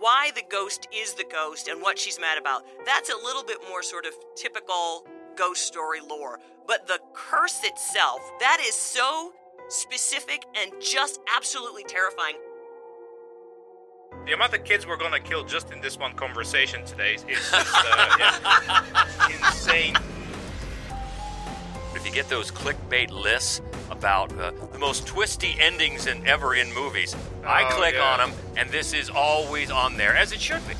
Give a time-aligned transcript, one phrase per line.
[0.00, 2.64] why the ghost is the ghost and what she's mad about.
[2.86, 6.40] That's a little bit more sort of typical ghost story lore.
[6.66, 9.32] But the curse itself, that is so
[9.68, 12.36] specific and just absolutely terrifying.
[14.26, 17.52] The amount of kids we're gonna kill just in this one conversation today is just
[17.54, 18.86] uh, yeah,
[19.28, 19.94] insane.
[21.94, 26.72] If you get those clickbait lists about uh, the most twisty endings in ever in
[26.74, 28.12] movies, I Oh, click yeah.
[28.12, 30.74] on them, and this is always on there, as it should be.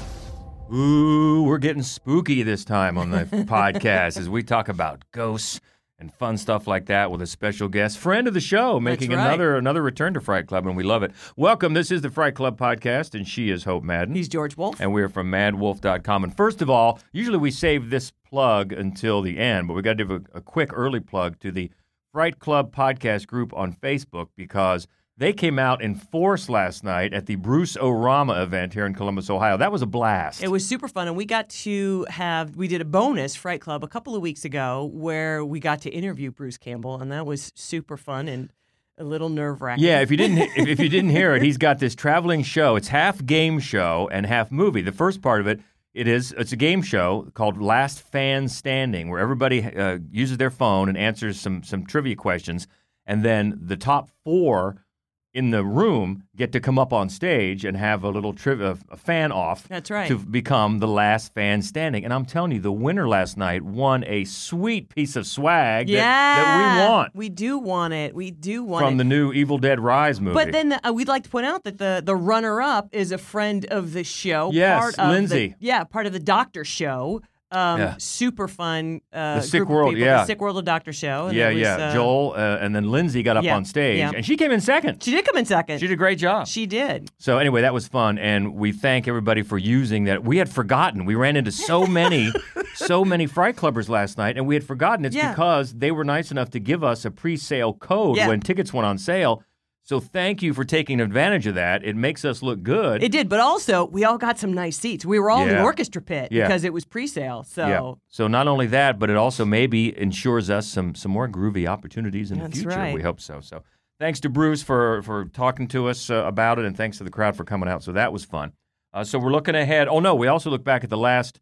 [0.74, 5.60] Ooh, we're getting spooky this time on the podcast as we talk about ghosts
[5.98, 9.18] and fun stuff like that with a special guest, friend of the show, making right.
[9.26, 11.10] another another return to Fright Club, and we love it.
[11.36, 11.74] Welcome.
[11.74, 14.14] This is the Fright Club podcast, and she is Hope Madden.
[14.14, 14.80] He's George Wolf.
[14.80, 16.24] and we're from madwolf.com.
[16.24, 19.98] And first of all, usually we save this plug until the end, but we got
[19.98, 21.70] to give a, a quick early plug to the
[22.12, 27.26] Fright Club podcast group on Facebook because they came out in force last night at
[27.26, 29.56] the Bruce Orama event here in Columbus, Ohio.
[29.56, 30.42] That was a blast.
[30.42, 33.84] It was super fun, and we got to have we did a bonus Fright Club
[33.84, 37.52] a couple of weeks ago where we got to interview Bruce Campbell, and that was
[37.54, 38.50] super fun and
[38.98, 39.84] a little nerve wracking.
[39.84, 42.76] Yeah, if you didn't if, if you didn't hear it, he's got this traveling show.
[42.76, 44.82] It's half game show and half movie.
[44.82, 45.60] The first part of it,
[45.92, 50.50] it is it's a game show called Last Fan Standing, where everybody uh, uses their
[50.50, 52.66] phone and answers some some trivia questions,
[53.06, 54.84] and then the top four
[55.32, 58.96] in the room get to come up on stage and have a little trivia a
[58.96, 59.68] fan off.
[59.68, 60.08] That's right.
[60.08, 64.04] To become the last fan standing, and I'm telling you, the winner last night won
[64.06, 68.14] a sweet piece of swag that, yeah, that we want We do want it.
[68.14, 68.90] We do want from it.
[68.90, 70.34] From the new Evil Dead Rise movie.
[70.34, 73.18] But then uh, we'd like to point out that the the runner up is a
[73.18, 74.50] friend of the show.
[74.52, 75.48] Yes, part of Lindsay.
[75.48, 77.22] The, yeah, part of the Doctor Show.
[77.52, 77.94] Um, Yeah.
[77.98, 79.00] Super fun.
[79.12, 80.04] Uh, The Sick World, people.
[80.06, 80.18] yeah.
[80.18, 81.26] The Sick World of Doctor Show.
[81.28, 81.74] and Yeah, was, yeah.
[81.76, 84.12] uh, Joel uh, and then Lindsay got up yeah, on stage, yeah.
[84.14, 85.02] and she came in second.
[85.02, 85.78] She did come in second.
[85.80, 86.46] She did a great job.
[86.46, 87.10] She did.
[87.18, 90.22] so anyway, that was fun, and we thank everybody for using that.
[90.24, 91.04] We had forgotten.
[91.04, 92.32] We ran into so many,
[92.74, 95.04] so many Fright Clubbers last night, and we had forgotten.
[95.04, 98.28] It's because they were nice enough to give us a pre-sale code Yeah.
[98.28, 99.42] when tickets went on sale.
[99.90, 101.82] So thank you for taking advantage of that.
[101.82, 103.02] It makes us look good.
[103.02, 105.04] It did, but also we all got some nice seats.
[105.04, 106.46] We were all in the orchestra pit Yeah.
[106.46, 107.42] because it was pre-sale.
[107.42, 107.94] So yeah.
[108.06, 112.30] So not only that, but it also maybe ensures us some some more groovy opportunities
[112.30, 112.78] in That's the future.
[112.78, 112.94] right.
[112.94, 113.40] We hope so.
[113.40, 113.64] So
[113.98, 117.10] thanks to Bruce for for talking to us uh, about it, and thanks to the
[117.10, 117.82] crowd for coming out.
[117.82, 118.52] So that was fun.
[118.94, 119.88] Uh, so we're looking ahead.
[119.88, 121.40] Oh no, we also look back at the last.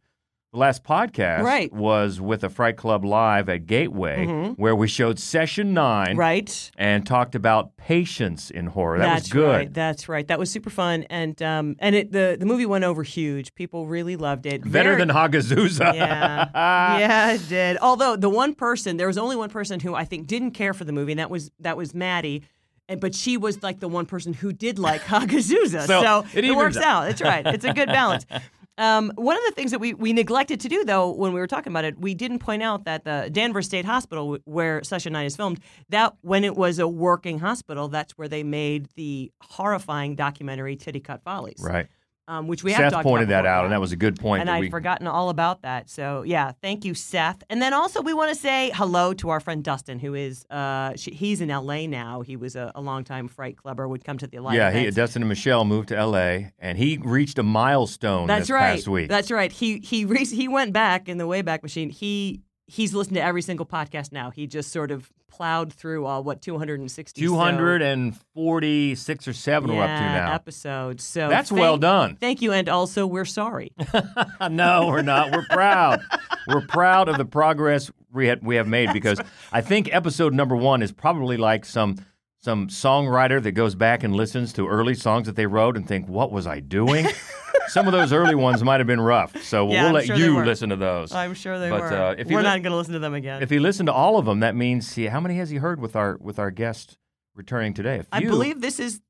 [0.58, 1.72] The last podcast Right.
[1.72, 4.26] was with a Fright Club Live at Gateway,
[4.56, 6.18] where we showed session nine Mm-hmm.
[6.18, 6.70] right.
[6.76, 8.98] and talked about patience in horror.
[8.98, 9.48] That That's was good.
[9.56, 9.72] Right.
[9.72, 10.26] That's right.
[10.26, 13.54] That was super fun, and um, and it the the movie went over huge.
[13.54, 14.62] People really loved it.
[14.64, 15.94] Better Very- than Hagazussa.
[15.94, 16.48] yeah,
[16.98, 17.78] yeah, it did.
[17.80, 20.82] Although the one person, there was only one person who I think didn't care for
[20.82, 22.42] the movie, and that was that was Maddie.
[22.90, 25.86] And, but she was like the one person who did like Hagazussa.
[25.86, 26.84] So, so, it it, works out.
[27.04, 27.10] out.
[27.10, 27.46] It's right.
[27.46, 28.24] It's a good balance.
[28.78, 31.48] Um, one of the things that we, we neglected to do, though, when we were
[31.48, 35.26] talking about it, we didn't point out that the Danvers State Hospital, where Session 9
[35.26, 40.14] is filmed, that when it was a working hospital, that's where they made the horrifying
[40.14, 41.60] documentary Titicut Follies.
[41.60, 41.88] Right.
[42.28, 44.42] Um, which we have Seth pointed that out, and that was a good point.
[44.42, 45.88] And I'd we, forgotten all about that.
[45.88, 47.42] So yeah, thank you, Seth.
[47.48, 50.92] And then also we want to say hello to our friend Dustin, who is uh,
[50.94, 51.86] she, he's in L.A.
[51.86, 52.20] now.
[52.20, 53.88] He was a, a longtime fright clubber.
[53.88, 54.96] Would come to the live Yeah, he, events.
[54.96, 56.52] Dustin and Michelle moved to L.A.
[56.58, 58.84] and he reached a milestone That's right.
[59.08, 59.50] That's right.
[59.50, 61.88] He he re- he went back in the Wayback Machine.
[61.88, 64.30] He he's listened to every single podcast now.
[64.30, 69.70] He just sort of plowed through all what 260 Two hundred and forty-six or seven
[69.74, 70.34] we're up to yeah, now.
[70.34, 71.04] episodes.
[71.04, 72.16] So That's thank- well done.
[72.16, 73.72] Thank you, and also we're sorry.
[74.50, 75.30] no, we're not.
[75.30, 76.00] We're proud.
[76.48, 79.20] we're proud of the progress we had, we have made because
[79.52, 81.96] I think episode number one is probably like some
[82.40, 86.08] some songwriter that goes back and listens to early songs that they wrote and think,
[86.08, 87.06] "What was I doing?"
[87.68, 90.16] some of those early ones might have been rough, so Yeah, we'll I'm let sure
[90.16, 91.12] you listen to those.
[91.12, 91.92] I'm sure they But, were.
[91.92, 93.42] uh, if you we're li- not going to listen to them again.
[93.42, 95.80] If he listened to all of them, that means see how many has he heard
[95.80, 96.98] with our with our guest
[97.34, 98.00] returning today?
[98.00, 98.30] A I few.
[98.30, 99.00] believe this is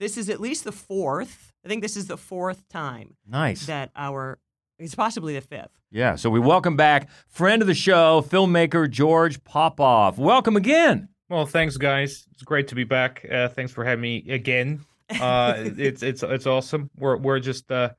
[0.00, 1.52] this is at least the fourth.
[1.64, 3.66] I think this is the fourth time Nice.
[3.66, 4.38] that our
[4.78, 5.70] it's possibly the fifth.
[5.90, 10.18] Yeah, so we welcome back friend of the show, filmmaker George Popov.
[10.18, 11.08] Welcome again.
[11.30, 12.26] Well, thanks, guys.
[12.32, 13.24] It's great to be back.
[13.30, 14.84] Uh, thanks for having me again.
[15.08, 16.90] Uh, it's it's it's awesome.
[16.98, 17.90] We're we're just uh,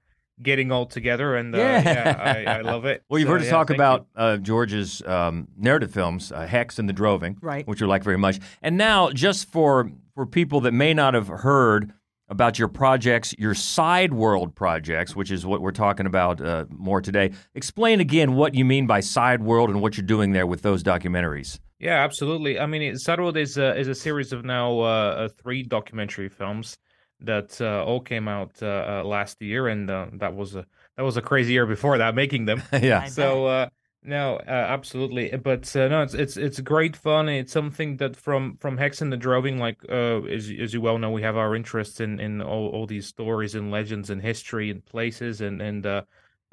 [0.41, 1.81] getting all together, and uh, Yeah.
[1.83, 3.03] yeah, I, I love it.
[3.09, 6.79] Well, you've So, heard us yeah, talk about uh, George's um, narrative films, uh, Hex
[6.79, 7.67] and The Droving, Right.
[7.67, 8.39] which we like very much.
[8.61, 11.91] And now, just for for people that may not have heard
[12.29, 16.99] about your projects, your side world projects, which is what we're talking about uh, more
[17.01, 20.61] today, explain again what you mean by side world and what you're doing there with
[20.63, 21.59] those documentaries.
[21.79, 22.57] Yeah, absolutely.
[22.59, 26.29] I mean, it- Sideworld is a, is a series of now uh, uh, three documentary
[26.29, 26.77] films
[27.21, 28.65] that uh, all came out uh,
[29.01, 30.65] uh, last year, and uh, that was a
[30.97, 32.61] that was a crazy year before that making them.
[32.81, 33.05] yeah.
[33.05, 33.69] So uh,
[34.03, 35.35] no, uh, absolutely.
[35.35, 37.27] But uh, no, it's it's it's great fun.
[37.29, 40.97] It's something that from from Hex and the Droving, like uh, as as you well
[40.97, 44.69] know, we have our interests in in all, all these stories and legends and history
[44.69, 45.85] and places and and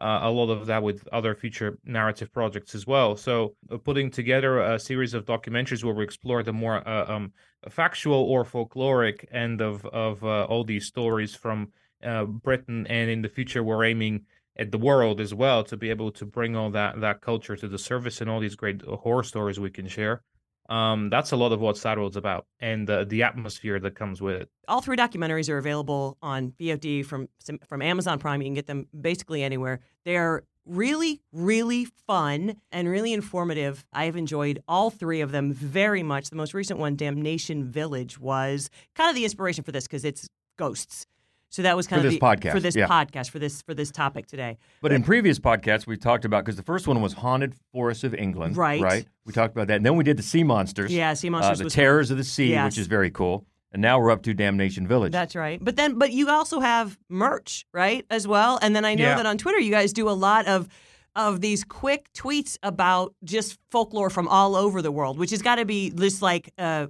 [0.02, 3.16] uh, uh, a lot of that with other future narrative projects as well.
[3.16, 7.32] So uh, putting together a series of documentaries where we explore the more uh, um,
[7.70, 11.68] factual or folkloric end of of uh, all these stories from
[12.04, 14.24] uh, Britain, and in the future we're aiming
[14.58, 17.68] at the world as well to be able to bring all that that culture to
[17.68, 20.22] the surface and all these great horror stories we can share.
[20.68, 24.42] Um, that's a lot of what Sideworld's about, and uh, the atmosphere that comes with
[24.42, 24.48] it.
[24.68, 27.28] all three documentaries are available on VOD from
[27.66, 28.40] from Amazon Prime.
[28.40, 29.80] You can get them basically anywhere.
[30.04, 33.84] They're really, really fun and really informative.
[33.92, 36.30] I have enjoyed all three of them very much.
[36.30, 40.28] The most recent one, Damnation Village, was kind of the inspiration for this because it's
[40.56, 41.06] ghosts.
[41.52, 42.86] So that was kind For of this the, podcast, for this yeah.
[42.88, 44.56] podcast for this for this topic today.
[44.80, 48.14] But in previous podcasts, we talked about because the first one was Haunted Forests of
[48.14, 48.56] England.
[48.56, 48.80] Right.
[48.80, 49.06] Right.
[49.26, 49.76] We talked about that.
[49.76, 50.90] And then we did the Sea Monsters.
[50.90, 52.72] Yeah, Sea uh, Monsters the was Terrors of the Sea, Yes.
[52.72, 53.44] which is very cool.
[53.70, 55.12] And now we're up to Damnation Village.
[55.12, 55.62] That's right.
[55.62, 58.58] But then, but you also have merch, right, as well.
[58.62, 59.16] And then I know Yeah.
[59.16, 60.68] that on Twitter, you guys do a lot of
[61.14, 65.56] of these quick tweets about just folklore from all over the world, which has got
[65.56, 66.86] to be just like uh,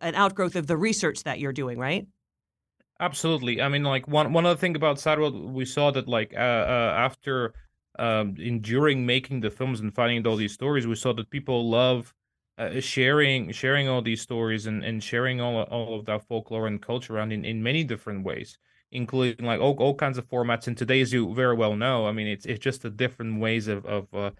[0.00, 2.06] an outgrowth of the research that you're doing, right?
[2.98, 3.60] Absolutely.
[3.60, 6.94] I mean, like one one other thing about Sideworld, we saw that like uh, uh,
[6.96, 7.52] after
[7.98, 12.14] um, enduring making the films and finding all these stories, we saw that people love
[12.56, 16.80] uh, sharing sharing all these stories and, and sharing all all of that folklore and
[16.80, 18.56] culture around in, in many different ways,
[18.92, 20.66] including like all, all kinds of formats.
[20.66, 23.68] And today, as you very well know, I mean, it's it's just a different ways
[23.68, 24.30] of of uh,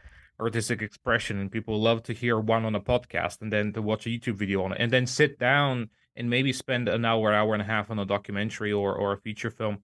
[0.41, 4.07] artistic expression, and people love to hear one on a podcast and then to watch
[4.07, 7.53] a YouTube video on it, and then sit down and maybe spend an hour, hour
[7.55, 9.83] and a half on a documentary or, or a feature film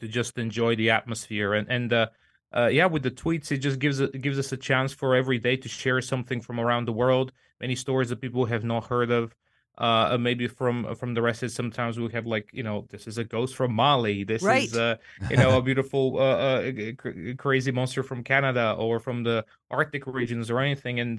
[0.00, 1.54] to just enjoy the atmosphere.
[1.54, 2.08] And and uh,
[2.54, 5.38] uh, yeah, with the tweets, it just gives it gives us a chance for every
[5.38, 9.10] day to share something from around the world, many stories that people have not heard
[9.10, 9.34] of.
[9.78, 11.48] Uh, maybe from from the rest.
[11.50, 14.24] Sometimes we have like you know this is a ghost from Mali.
[14.24, 14.64] This Right.
[14.64, 14.96] is uh,
[15.30, 20.06] you know a beautiful uh, uh, cr- crazy monster from Canada or from the Arctic
[20.06, 21.00] regions or anything.
[21.00, 21.18] And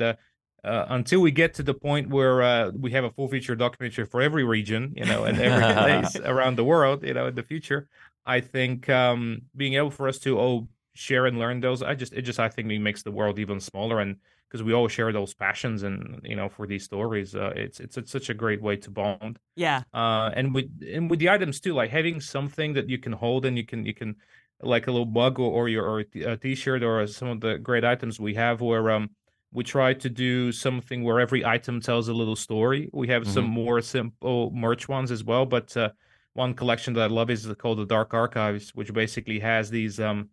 [0.63, 4.05] uh, until we get to the point where uh, we have a full feature documentary
[4.05, 7.43] for every region, you know, and every place around the world, you know, in the
[7.43, 7.87] future,
[8.25, 12.13] I think um, being able for us to oh share and learn those, I just
[12.13, 14.17] it just I think it makes the world even smaller, and
[14.47, 17.97] because we all share those passions and you know for these stories, uh, it's, it's
[17.97, 19.39] it's such a great way to bond.
[19.55, 19.83] Yeah.
[19.93, 23.45] Uh, and with and with the items too, like having something that you can hold
[23.45, 24.15] and you can you can
[24.61, 27.41] like a little mug or, or your or a t- a t-shirt or some of
[27.41, 29.09] the great items we have where um
[29.53, 32.89] we try to do something where every item tells a little story.
[32.93, 35.89] We have some more simple merch ones as well, but uh,
[36.33, 40.29] one collection that I love is called the Dark Archives, which basically has these um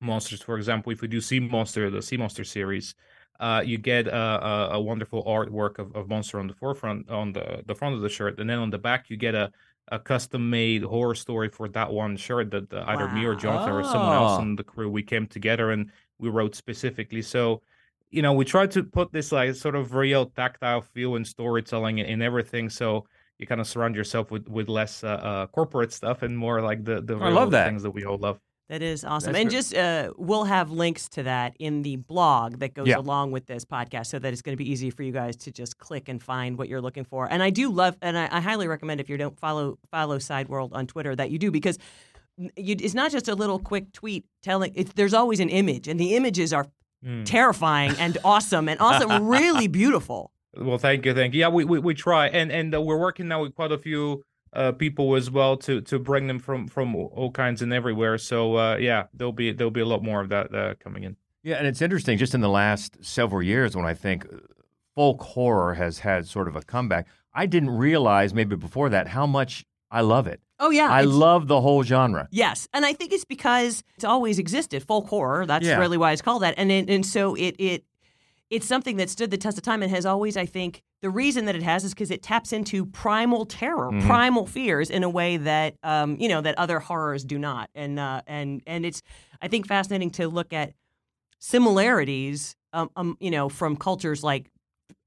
[0.00, 0.42] monsters.
[0.42, 2.94] For example, if we do Sea Monster, the Sea Monster series,
[3.40, 7.32] uh, you get a, a, a wonderful artwork of, of monster on the forefront, on
[7.32, 9.50] the, the front of the shirt, and then on the back you get a,
[9.90, 13.38] a custom made horror story for that one shirt that uh, either me or Wow.
[13.40, 14.42] Jonathan or someone else Oh.
[14.42, 17.22] in the crew we came together and we wrote specifically.
[17.22, 17.62] So,
[18.14, 21.98] you know, we try to put this like sort of real tactile feel and storytelling
[21.98, 22.70] in, in everything.
[22.70, 23.06] So
[23.38, 26.84] you kind of surround yourself with with less uh, uh, corporate stuff and more like
[26.84, 27.66] the the I real love that.
[27.66, 28.38] things that we all love.
[28.70, 29.32] That is awesome.
[29.34, 32.86] That's and ver- just uh, we'll have links to that in the blog that goes
[32.88, 32.96] Yeah.
[32.96, 35.50] along with this podcast so that it's going to be easy for you guys to
[35.52, 37.28] just click and find what you're looking for.
[37.30, 40.48] And I do love, and I, I highly recommend if you don't follow follow Side
[40.48, 41.76] World on Twitter that you do because
[42.38, 46.00] you, it's not just a little quick tweet telling, it's, there's always an image, and
[46.00, 46.66] the images are
[47.04, 47.26] Mm.
[47.26, 50.30] terrifying and awesome and also really beautiful.
[50.56, 51.40] Well, thank you, thank you.
[51.40, 54.24] Yeah, we we, we try, and and uh, we're working now with quite a few
[54.54, 58.16] uh, people as well to to bring them from from all kinds and everywhere.
[58.18, 61.16] So uh, yeah, there'll be there'll be a lot more of that uh, coming in.
[61.42, 64.38] Yeah, and it's interesting just in the last several years when I think uh,
[64.94, 67.06] folk horror has had sort of a comeback.
[67.34, 70.40] I didn't realize maybe before that how much I love it.
[70.60, 70.88] Oh, yeah.
[70.90, 72.28] I love the whole genre.
[72.30, 74.82] Yes, and I think it's because it's always existed.
[74.86, 75.46] Folk horror.
[75.46, 75.78] That's Yeah.
[75.78, 76.54] really why it's called that.
[76.56, 77.84] And it, and so it it
[78.50, 81.46] it's something that stood the test of time and has always, I think, the reason
[81.46, 84.06] that it has is because it taps into primal terror, Mhm.
[84.06, 87.68] primal fears in a way that um, you know that other horrors do not.
[87.74, 89.02] And uh, and and it's
[89.42, 90.72] I think fascinating to look at
[91.40, 94.50] similarities, um, um you know, from cultures like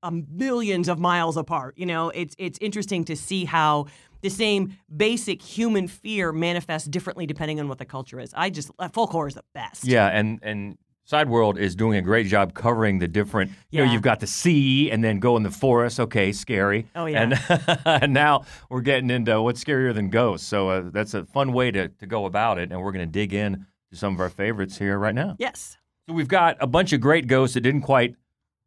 [0.03, 1.75] um, millions of miles apart.
[1.77, 3.85] You know, it's it's interesting to see how
[4.21, 8.33] the same basic human fear manifests differently depending on what the culture is.
[8.35, 9.85] I just folk horror is the best.
[9.85, 13.51] Yeah, and and Side World is doing a great job covering the different.
[13.69, 13.93] You know, Yeah.
[13.93, 16.01] you've got the sea, and then go in the forest.
[16.01, 16.85] Okay, scary.
[16.95, 17.21] Oh, yeah.
[17.23, 20.45] And, and now we're getting into what's scarier than ghosts.
[20.45, 23.11] So uh, that's a fun way to to go about it, and we're going to
[23.11, 25.37] dig in to some of our favorites here right now.
[25.39, 25.77] Yes.
[26.09, 28.15] So we've got a bunch of great ghosts that didn't quite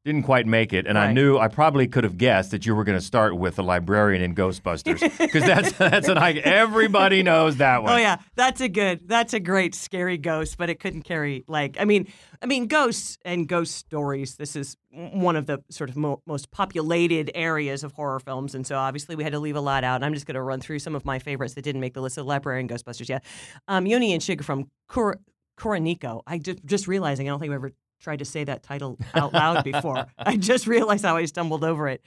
[0.05, 2.85] didn't quite make it, and I knew I probably could have guessed that you were
[2.85, 6.43] going to start with the librarian in Ghostbusters because that's that's an icon.
[6.43, 7.93] Everybody knows that one.
[7.93, 9.07] Oh yeah, that's a good.
[9.07, 11.77] That's a great scary ghost, but it couldn't carry like.
[11.79, 12.09] I mean,
[12.43, 14.37] I mean, ghosts and ghost stories.
[14.37, 18.67] This is one of the sort of mo- most populated areas of horror films, and
[18.67, 19.97] so obviously we had to leave a lot out.
[19.97, 22.01] And I'm just going to run through some of my favorites that didn't make the
[22.01, 23.23] list of Librarian Ghostbusters yet.
[23.69, 25.21] Um, Yone and Shige from Kur-
[25.59, 26.23] Kuroneko.
[26.27, 29.33] I just just realizing I don't think I've ever tried to say that title out
[29.33, 30.07] loud before.
[30.19, 32.03] I just realized how I stumbled over it.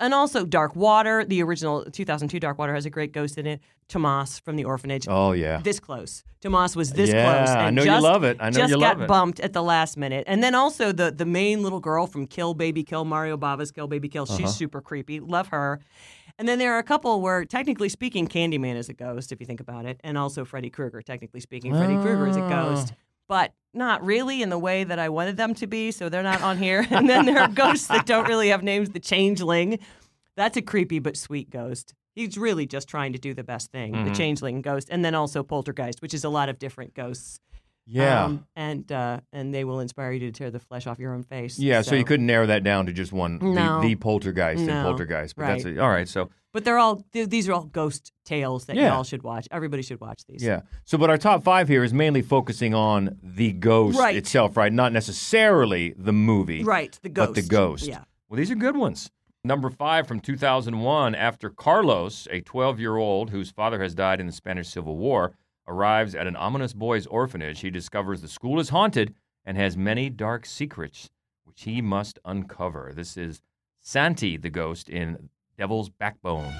[0.00, 3.60] And also Dark Water, the original 2002 Dark Water has a great ghost in it.
[3.86, 5.58] Tomas from the orphanage Oh yeah.
[5.62, 6.24] this close.
[6.40, 7.54] Tomas was this Yeah, close.
[7.54, 8.38] I and know you love it.
[8.40, 8.94] I know just you love it.
[8.94, 10.24] Just got bumped at the last minute.
[10.26, 13.86] And then also the the main little girl from Kill Baby Kill, Mario Bava's Kill
[13.86, 14.24] Baby Kill.
[14.24, 14.36] Uh-huh.
[14.36, 15.20] She's super creepy.
[15.20, 15.80] Love her.
[16.38, 19.46] And then there are a couple where, technically speaking, Candyman is a ghost, if you
[19.46, 20.00] think about it.
[20.02, 21.00] And also Freddy Krueger.
[21.00, 22.92] Technically speaking, Freddy Krueger is a ghost.
[23.28, 26.42] But not really in the way that I wanted them to be, so they're not
[26.42, 26.86] on here.
[26.90, 28.90] and then there are ghosts that don't really have names.
[28.90, 29.78] The Changeling,
[30.36, 31.94] that's a creepy but sweet ghost.
[32.14, 33.92] He's really just trying to do the best thing.
[33.92, 34.08] Mm-hmm.
[34.08, 37.40] The Changeling ghost, and then also Poltergeist, which is a lot of different ghosts.
[37.86, 38.24] Yeah.
[38.24, 41.22] Um, and uh, and they will inspire you to tear the flesh off your own
[41.22, 41.58] face.
[41.58, 41.94] yeah, so.
[41.94, 43.80] you couldn't narrow that down to just one, No.
[43.82, 44.82] the, the poltergeist and No.
[44.84, 45.36] poltergeist.
[45.36, 46.08] But that's a, all right.
[46.08, 48.94] So But they're all th- these are all ghost tales that Yeah.
[48.94, 49.46] y'all should watch.
[49.50, 50.42] Everybody should watch these.
[50.42, 50.60] yeah.
[50.84, 54.16] So, but our top five here is mainly focusing on the ghost Right.
[54.16, 54.72] itself, right?
[54.72, 56.98] Not necessarily the movie, Right.
[57.02, 57.34] The ghost.
[57.34, 57.86] but the ghost.
[57.86, 58.04] Yeah.
[58.28, 59.10] Well, these are good ones.
[59.46, 64.26] Number five from 2001, after Carlos, a 12 year old whose father has died in
[64.26, 65.34] the Spanish Civil War,
[65.66, 70.10] arrives at an ominous boys' orphanage, he discovers the school is haunted and has many
[70.10, 71.10] dark secrets
[71.44, 72.92] which he must uncover.
[72.94, 73.42] This is
[73.80, 75.28] Santi the ghost in
[75.58, 76.52] Devil's Backbone.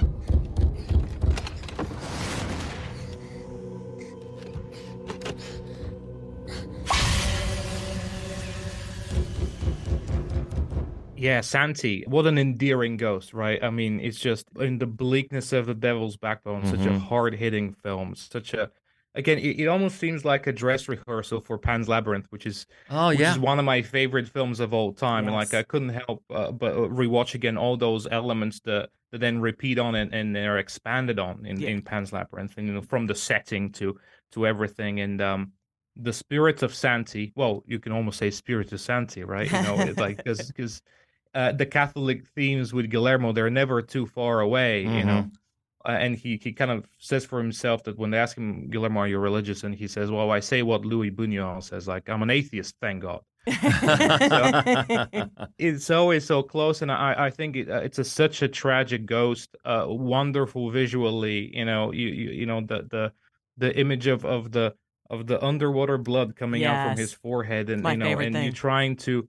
[11.17, 12.05] Yeah, Santi.
[12.07, 13.63] What an endearing ghost, right?
[13.63, 16.99] I mean, it's just in the bleakness of the Devil's Backbone, such a Mhm.
[16.99, 18.15] hard-hitting film.
[18.15, 18.71] Such a
[19.15, 23.09] again, it, it almost seems like a dress rehearsal for Pan's Labyrinth, which is Oh,
[23.09, 25.27] which is one of my favorite films of all time.
[25.27, 29.41] And like I couldn't help uh, but rewatch again all those elements that, that then
[29.41, 31.71] repeat on and, and they're expanded on in, Yeah.
[31.71, 33.99] in Pan's Labyrinth, and you know, from the setting to
[34.33, 35.01] to everything.
[35.01, 35.53] And um
[35.97, 39.47] the spirit of Santi, well, you can almost say spirit of Santi, right?
[39.51, 40.83] You know, it's like because because
[41.35, 45.31] uh, the Catholic themes with Guillermo, they're never too far away, you know.
[45.87, 49.01] Uh, and he, he kind of says for himself that when they ask him, Guillermo,
[49.01, 49.65] are you religious?
[49.65, 53.03] And he says, well, I say what Luis Buñuel says, like, I'm an atheist, thank
[53.03, 53.21] God.
[55.59, 59.05] It's always so close, and I, I think it, uh, it's a, such a tragic
[59.07, 61.55] ghost, uh, wonderful visually.
[61.55, 63.13] You know, you, you you know the the
[63.59, 64.75] the image of of the
[65.11, 68.97] of the underwater blood coming out from his forehead, and you know, and you trying
[68.97, 69.29] to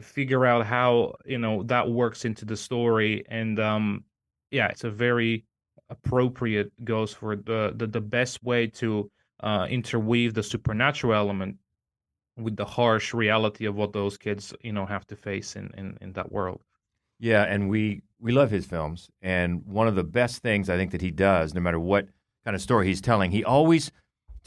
[0.00, 4.04] figure out how you know that works into the story, and um,
[4.50, 5.44] yeah, it's a very
[5.90, 11.56] appropriate goes for the the, the best way to uh, interweave the supernatural element
[12.36, 15.96] with the harsh reality of what those kids you know have to face in in,
[16.00, 16.62] in that world.
[17.18, 20.90] Yeah, and we we love his films, and one of the best things I think
[20.90, 22.08] that he does, no matter what
[22.44, 23.90] kind of story he's telling, he always,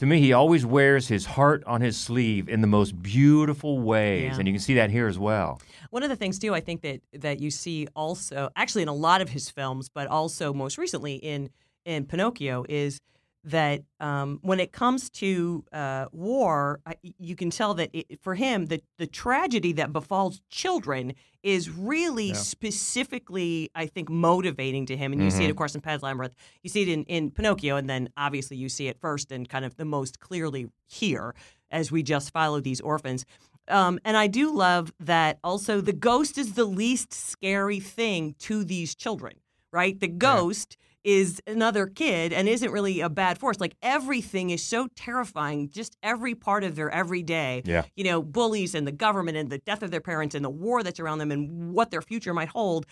[0.00, 4.22] to me, he always wears his heart on his sleeve in the most beautiful ways,
[4.32, 4.38] Yeah.
[4.38, 5.60] and you can see that here as well.
[5.90, 8.94] One of the things too, I think that that you see also, actually in a
[8.94, 11.50] lot of his films, but also most recently in
[11.84, 12.98] in Pinocchio, is
[13.44, 18.34] that um, when it comes to uh, war, I, you can tell that it, for
[18.34, 22.34] him, the the tragedy that befalls children is really Yeah.
[22.34, 25.12] specifically, I think, motivating to him.
[25.12, 26.34] And you see it, of course, in Pan's Labyrinth.
[26.62, 29.64] You see it in, in Pinocchio, and then obviously you see it first and kind
[29.64, 31.34] of the most clearly here
[31.70, 33.24] as we just follow these orphans.
[33.68, 38.64] Um, and I do love that also the ghost is the least scary thing to
[38.64, 39.34] these children,
[39.72, 39.98] right?
[39.98, 43.58] The ghost is another kid and isn't really a bad force.
[43.58, 47.62] Like everything is so terrifying, just every part of their everyday.
[47.64, 47.84] Yeah.
[47.96, 50.82] You know, bullies and the government and the death of their parents and the war
[50.82, 52.86] that's around them and what their future might hold.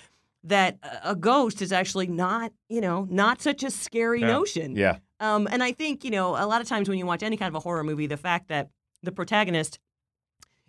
[0.44, 4.28] That a- ghost is actually not, you know, not such a scary Yeah.
[4.28, 4.76] notion.
[4.76, 7.36] Yeah, Um, and I think, you know, a lot of times when you watch any
[7.36, 8.70] kind of a horror movie, the fact that
[9.02, 9.78] the protagonist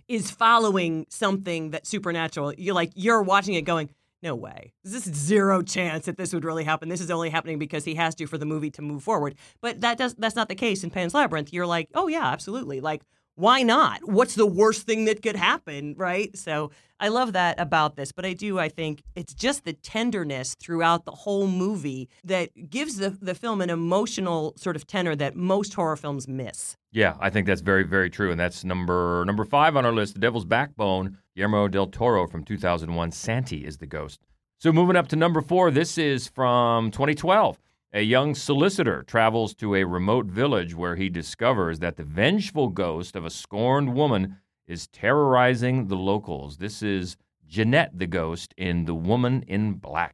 [0.08, 4.74] is following something that's supernatural, you're like, you're watching it going, no way.
[4.84, 6.90] This is zero chance that this would really happen.
[6.90, 9.36] This is only happening because he has to for the movie to move forward.
[9.62, 11.54] But that does that's not the case in Pan's Labyrinth.
[11.54, 12.82] You're like, oh yeah, absolutely.
[12.82, 13.02] Like
[13.40, 14.02] why not?
[14.04, 16.36] What's the worst thing that could happen, right?
[16.38, 20.56] So I love that about this, but I do, I think it's just the tenderness
[20.60, 25.38] throughout the whole movie that gives the, the film an emotional sort of tenor that
[25.38, 26.76] most horror films miss.
[26.92, 28.30] Yeah, I think that's very, very true.
[28.30, 32.44] And that's number number five on our list, The Devil's Backbone, Guillermo del Toro from
[32.44, 33.12] 2001.
[33.14, 34.20] Santi is the ghost.
[34.58, 37.58] So moving up to number four, this is from 2012.
[37.92, 43.16] A young solicitor travels to a remote village where he discovers that the vengeful ghost
[43.16, 46.58] of a scorned woman is terrorizing the locals.
[46.58, 47.18] This is
[47.50, 50.14] Jennet the ghost in The Woman in Black.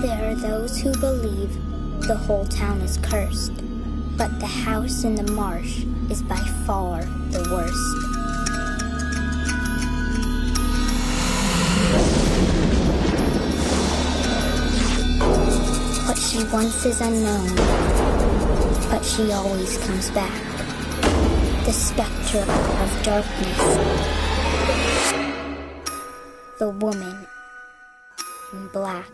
[0.00, 1.54] There are those who believe
[2.08, 3.54] the whole town is cursed,
[4.16, 8.11] but the house in the marsh is by far the worst.
[16.32, 17.54] She once is unknown,
[18.88, 20.32] but she always comes back.
[21.66, 23.58] The specter of darkness.
[26.58, 27.26] The woman
[28.54, 29.10] in black.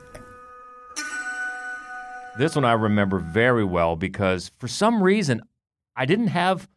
[2.38, 5.42] This one I remember very well because for some reason
[5.96, 6.68] I didn't have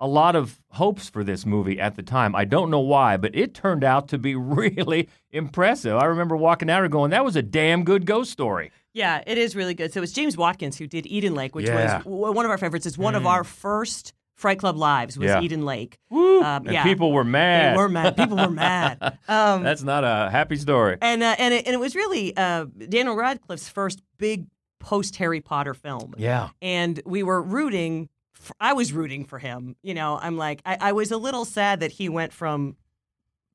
[0.00, 2.34] a lot of hopes for this movie at the time.
[2.34, 5.96] I don't know why, but it turned out to be really impressive.
[5.96, 8.72] I remember walking out and going, that was a damn good ghost story.
[8.94, 9.92] Yeah, it is really good.
[9.92, 11.96] So it's James Watkins who did Eden Lake, which Yeah.
[11.96, 12.86] was w- one of our favorites.
[12.86, 15.40] It's one of our first Fright Club lives was Yeah.
[15.42, 15.98] Eden Lake.
[16.10, 16.82] Um, and yeah.
[16.82, 17.74] people were mad.
[17.74, 18.16] They were mad.
[18.16, 19.18] People were mad.
[19.28, 20.96] Um, That's not a happy story.
[21.00, 24.46] and uh, and it, and it was really uh, Daniel Radcliffe's first big
[24.80, 26.14] post Harry Potter film.
[26.16, 26.48] Yeah.
[26.62, 28.08] and we were rooting.
[28.34, 29.76] For, I was rooting for him.
[29.82, 32.76] You know, I'm like, I, I was a little sad that he went from,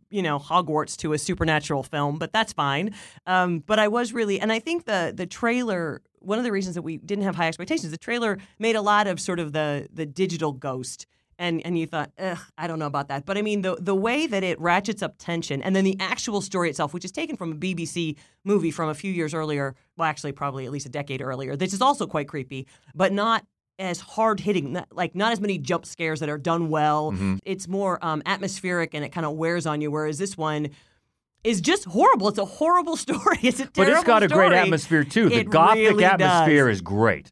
[0.09, 2.93] you know, Hogwarts to a supernatural film, but that's fine.
[3.25, 6.01] Um, but I was really, and I think the the trailer.
[6.21, 9.07] One of the reasons that we didn't have high expectations, the trailer made a lot
[9.07, 11.05] of sort of the the digital ghost.
[11.41, 13.25] And, and you thought, Ugh, I don't know about that.
[13.25, 16.41] But I mean, the, the way that it ratchets up tension and then the actual
[16.41, 20.09] story itself, which is taken from a BBC movie from a few years earlier, well,
[20.09, 23.45] actually, probably at least a decade earlier, this is also quite creepy, but not
[23.79, 27.15] as hard hitting, not- like not as many jump scares that are done well.
[27.45, 29.89] It's more um, atmospheric and it kind of wears on you.
[29.89, 30.69] Whereas this one
[31.43, 32.27] is just horrible.
[32.27, 33.37] It's a horrible story.
[33.41, 35.29] It's a But it's got a great atmosphere too.
[35.29, 36.77] The It gothic really atmosphere does.
[36.77, 37.31] is great.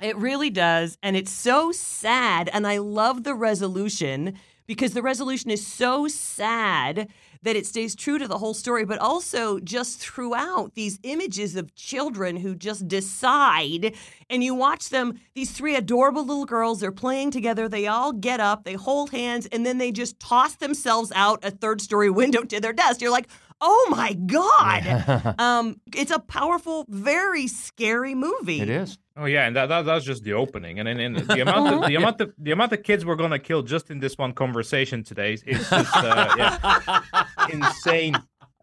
[0.00, 0.96] It really does.
[1.02, 2.48] And it's so sad.
[2.52, 4.34] And I love the resolution
[4.66, 7.08] because the resolution is so sad
[7.42, 11.74] that it stays true to the whole story, but also just throughout these images of
[11.74, 13.94] children who just decide.
[14.30, 17.68] And you watch them, these three adorable little girls, they're playing together.
[17.68, 21.50] They all get up, they hold hands, and then they just toss themselves out a
[21.50, 23.00] third story window to their death.
[23.00, 23.28] You're like,
[23.60, 25.34] oh my God.
[25.38, 28.60] um, it's a powerful, very scary movie.
[28.60, 28.98] It is.
[29.20, 31.86] Oh yeah, and that, that that's just the opening, and then and the amount of,
[31.88, 35.02] the amount of the amount of kids we're gonna kill just in this one conversation
[35.02, 38.16] today is is just uh, yeah, insane.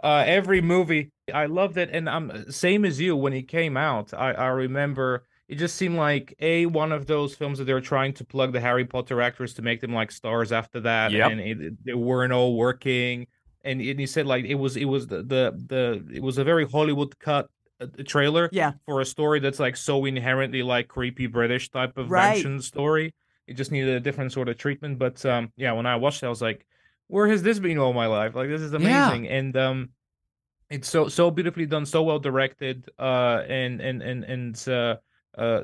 [0.03, 4.13] Uh, every movie, I loved it, and I'm same as you when it came out.
[4.13, 8.13] I I remember it just seemed like a one of those films that they're trying
[8.13, 11.31] to plug the Harry Potter actors to make them like stars after that, Yep.
[11.31, 13.27] and it, they weren't all working.
[13.63, 16.43] And, and he said like it was it was the the, the it was a
[16.43, 17.49] very Hollywood cut
[17.81, 18.73] uh, trailer Yeah.
[18.85, 22.35] for a story that's like so inherently like creepy British type of Right.
[22.35, 23.13] mansion story.
[23.47, 24.97] It just needed a different sort of treatment.
[24.97, 26.65] But um, yeah, when I watched it, I was like,
[27.07, 28.35] where has this been all my life?
[28.35, 28.77] Like this is Yeah.
[28.77, 29.27] amazing.
[29.27, 29.89] And um,
[30.69, 32.89] it's so so beautifully done, so well directed.
[32.97, 34.97] Uh, and and and and uh,
[35.37, 35.61] uh, uh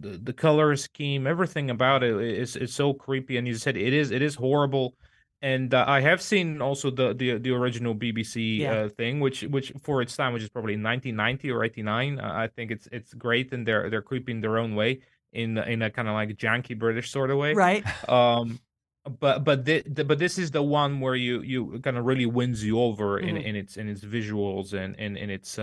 [0.00, 3.36] the, the color scheme, everything about it is is so creepy.
[3.36, 4.94] And you said it is it is horrible.
[5.44, 8.72] And uh, I have seen also the the, the original BBC Yeah.
[8.72, 12.18] uh, thing, which which for its time, which is probably 1990 or 89.
[12.18, 15.00] Uh, I think it's it's great, and they're they're creepy in their own way,
[15.34, 17.52] in in a kind of like janky British sort of way.
[17.52, 17.84] Right.
[18.08, 18.58] Um,
[19.20, 22.24] but but thi- the, but this is the one where you you kind of really
[22.24, 23.44] wins you over in Mhm.
[23.44, 25.58] in its in its visuals and and in its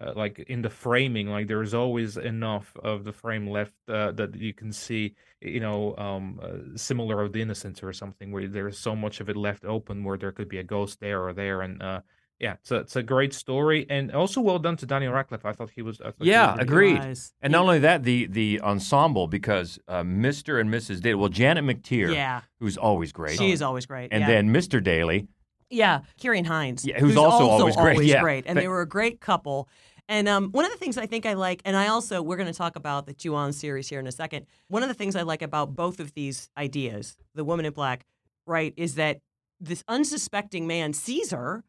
[0.00, 1.28] uh, like in the framing.
[1.28, 5.14] Like there's always enough of the frame left uh, that you can see.
[5.42, 9.28] You know, um, uh, similar of the innocence or something where there's so much of
[9.28, 11.82] it left open where there could be a ghost there or there and.
[11.82, 12.00] uh
[12.42, 15.44] yeah, it's a, it's a great story and also well done to Daniel Radcliffe.
[15.44, 16.00] I thought he was.
[16.00, 16.96] I thought he Yeah, was agreed.
[16.96, 17.34] Guys.
[17.42, 20.58] And not only that, the the ensemble because uh, Mr.
[20.58, 21.02] and Mrs.
[21.02, 22.40] Daily, well, Janet McTeer, Yeah.
[22.58, 24.08] who's always great, She is always great.
[24.10, 24.26] and yeah.
[24.26, 24.82] then Mr.
[24.82, 25.28] Daily,
[25.70, 28.20] yeah, Ciarán Hinds, Yeah, who's also always great, yeah.
[28.20, 29.68] great, and But- they were a great couple.
[30.08, 32.50] And um, one of the things I think I like, and I also we're going
[32.50, 34.46] to talk about the Ju-on series here in a second.
[34.66, 38.04] One of the things I like about both of these ideas, the Woman in Black,
[38.44, 39.20] right, is that
[39.60, 41.62] this unsuspecting man sees her.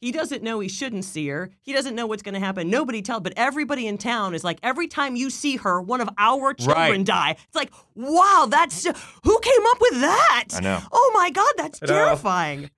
[0.00, 1.50] He doesn't know he shouldn't see her.
[1.60, 2.70] He doesn't know what's going to happen.
[2.70, 6.08] Nobody tell, but everybody in town is like, every time you see her, one of
[6.18, 7.04] our children Right.
[7.04, 7.30] die.
[7.32, 10.44] It's like, wow, that's who came up with that?
[10.56, 10.80] I know.
[10.90, 12.70] Oh my God, that's terrifying.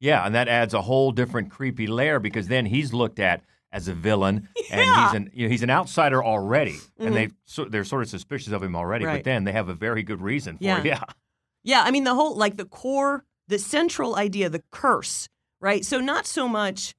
[0.00, 3.88] Yeah, and that adds a whole different creepy layer because then he's looked at as
[3.88, 7.06] a villain, and he's an you know, he's an outsider already, Mhm.
[7.06, 9.04] and they so, they're sort of suspicious of him already.
[9.04, 10.78] But then they have a very good reason for Yeah.
[10.78, 10.84] it.
[10.86, 11.02] Yeah,
[11.64, 15.28] Yeah, I mean the whole like the core, the central idea, the curse,
[15.60, 15.84] right?
[15.84, 16.94] So not so much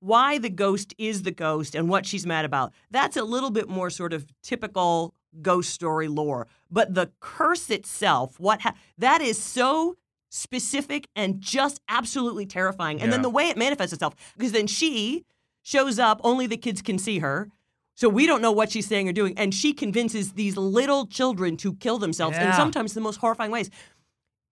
[0.00, 2.72] why the ghost is the ghost and what she's mad about.
[2.90, 6.48] That's a little bit more sort of typical ghost story lore.
[6.70, 9.96] But the curse itself, what ha- that is so
[10.30, 13.00] specific and just absolutely terrifying.
[13.02, 15.24] And then the way it manifests itself, because then she
[15.62, 17.50] shows up, only the kids can see her.
[17.96, 19.34] So we don't know what she's saying or doing.
[19.36, 23.68] And she convinces these little children to kill themselves in sometimes the most horrifying ways.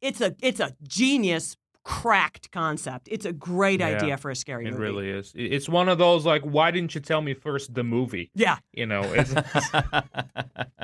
[0.03, 3.09] It's a it's a genius cracked concept.
[3.11, 3.87] It's a great Yeah.
[3.97, 4.83] idea for a scary It movie.
[4.83, 5.33] really is.
[5.35, 8.31] It's one of those like, why didn't you tell me first the movie?
[8.35, 8.59] Yeah.
[8.75, 9.33] You know, it's,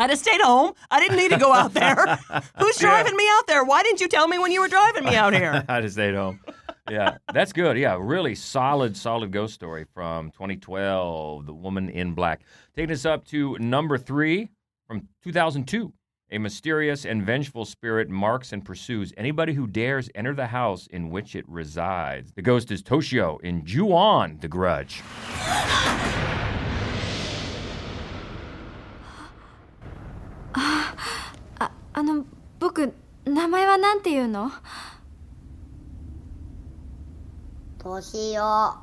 [0.00, 0.72] I'd have stayed home.
[0.90, 1.94] I didn't need to go out there.
[2.58, 3.62] Who's driving me out there?
[3.64, 5.62] Why didn't you tell me when you were driving me out here?
[5.68, 6.40] I just stayed home.
[6.90, 7.76] Yeah, that's good.
[7.76, 12.40] Yeah, really solid, solid ghost story from 2012, The Woman in Black.
[12.74, 14.48] Taking us up to number three
[14.88, 15.92] from 2002.
[16.32, 21.10] A mysterious and vengeful spirit marks and pursues anybody who dares enter the house in
[21.10, 22.32] which it resides.
[22.32, 25.02] The ghost is Toshio in Ju-on, The Grudge.
[31.99, 32.25] あの
[32.59, 32.93] 僕
[33.25, 34.51] 名前はなんていうの
[37.79, 38.79] 年よ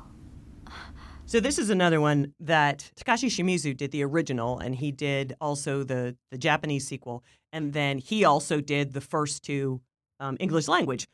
[1.25, 5.83] So this is another one that Takashi Shimizu did the original, and he did also
[5.83, 9.81] the the Japanese sequel, and then he also did the first two
[10.19, 11.07] um, English language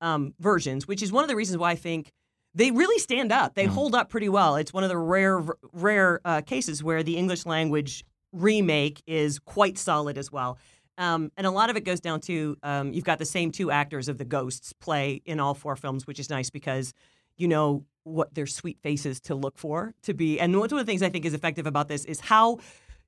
[0.00, 2.10] um, versions, which is one of the reasons why I think
[2.54, 3.54] they really stand up.
[3.54, 4.56] They hold up pretty well.
[4.56, 9.76] It's one of the rare rare uh, cases where the English language remake is quite
[9.78, 10.58] solid as well.
[11.01, 13.71] Um, and a lot of it goes down to um, you've got the same two
[13.71, 16.93] actors of the ghosts play in all four films, which is nice because
[17.37, 20.39] you know what their sweet faces to look for to be.
[20.39, 22.59] And one of the things I think is effective about this is how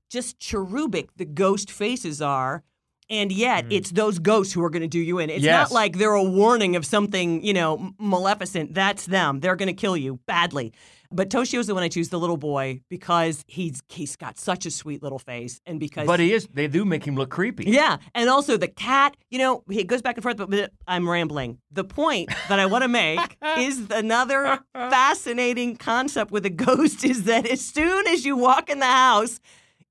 [0.10, 2.64] just cherubic the ghost faces are.
[3.10, 5.30] And yet, it's those ghosts who are going to do you in.
[5.30, 5.70] It's Yes.
[5.70, 8.74] not like they're a warning of something, you know, maleficent.
[8.74, 9.40] That's them.
[9.42, 10.74] They're going to kill you badly.
[11.14, 14.72] But Toshio's the one I choose, the little boy, because he's he's got such a
[14.72, 17.66] sweet little face, and because But he is, they do make him look creepy.
[17.66, 19.16] yeah, and also the cat.
[19.30, 21.60] You know, it goes back and forth, but- but I'm rambling.
[21.72, 27.24] The point that I want to make is another fascinating concept with a ghost is
[27.26, 29.40] that as soon as you walk in the house,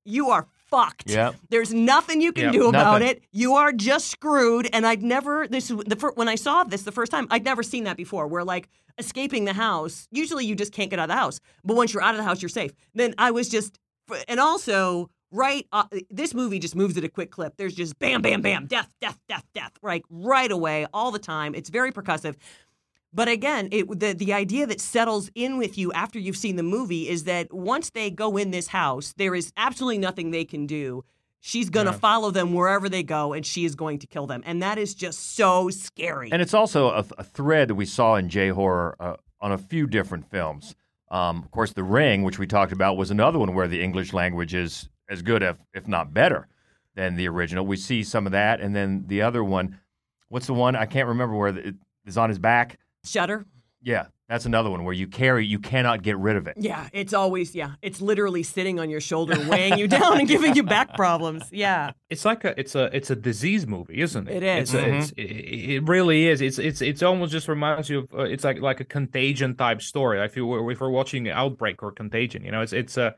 [0.05, 1.11] you are fucked.
[1.11, 1.35] Yep.
[1.51, 3.09] There's nothing you can Yep, do about nothing.
[3.19, 3.23] it.
[3.31, 4.69] You are just screwed.
[4.73, 7.85] And I'd never this the when I saw this the first time, I'd never seen
[7.85, 8.27] that before.
[8.27, 11.77] Where like escaping the house, usually you just can't get out of the house, but
[11.77, 12.73] once you're out of the house, you're safe.
[12.95, 13.79] Then I was just,
[14.29, 17.57] and also right, uh, this movie just moves at a quick clip.
[17.57, 21.55] There's just bam, bam, bam, death, death, death, death, right, right away, all the time.
[21.55, 22.37] It's very percussive.
[23.15, 26.63] But again, it, the the idea that settles in with you after you've seen the
[26.63, 30.67] movie is that once they go in this house, there is absolutely nothing they can
[30.67, 31.05] do.
[31.45, 31.99] She's going to Yeah.
[31.99, 34.95] follow them wherever they go, and she is going to kill them, and that is
[34.95, 36.31] just so scary.
[36.31, 39.59] And it's also a, a thread that we saw in J horror uh, on a
[39.59, 40.77] few different films.
[41.11, 44.13] Um, of course, The Ring, which we talked about, was another one where the English
[44.13, 46.47] language is as good, if, if not better,
[46.95, 47.67] than the original.
[47.67, 49.81] We see some of that, and then the other one,
[50.29, 50.77] what's the one?
[50.77, 51.75] I can't remember where the, it
[52.07, 52.79] is on his back.
[53.05, 53.47] Shutter.
[53.83, 56.57] Yeah, that's another one where you carry, you cannot get rid of it.
[56.59, 57.73] Yeah, it's always yeah.
[57.83, 61.45] It's literally sitting on your shoulder, weighing you down and giving you back problems.
[61.51, 61.93] Yeah.
[62.09, 64.37] it's like a it's a it's a disease movie, isn't it?
[64.37, 64.75] It is.
[64.75, 66.41] It's a, it's, it, it really is.
[66.41, 69.83] It's it's it's almost just reminds you of uh, it's like like a contagion type
[69.83, 70.21] story.
[70.21, 73.15] If you were if we're watching Outbreak or Contagion, you know, it's it's a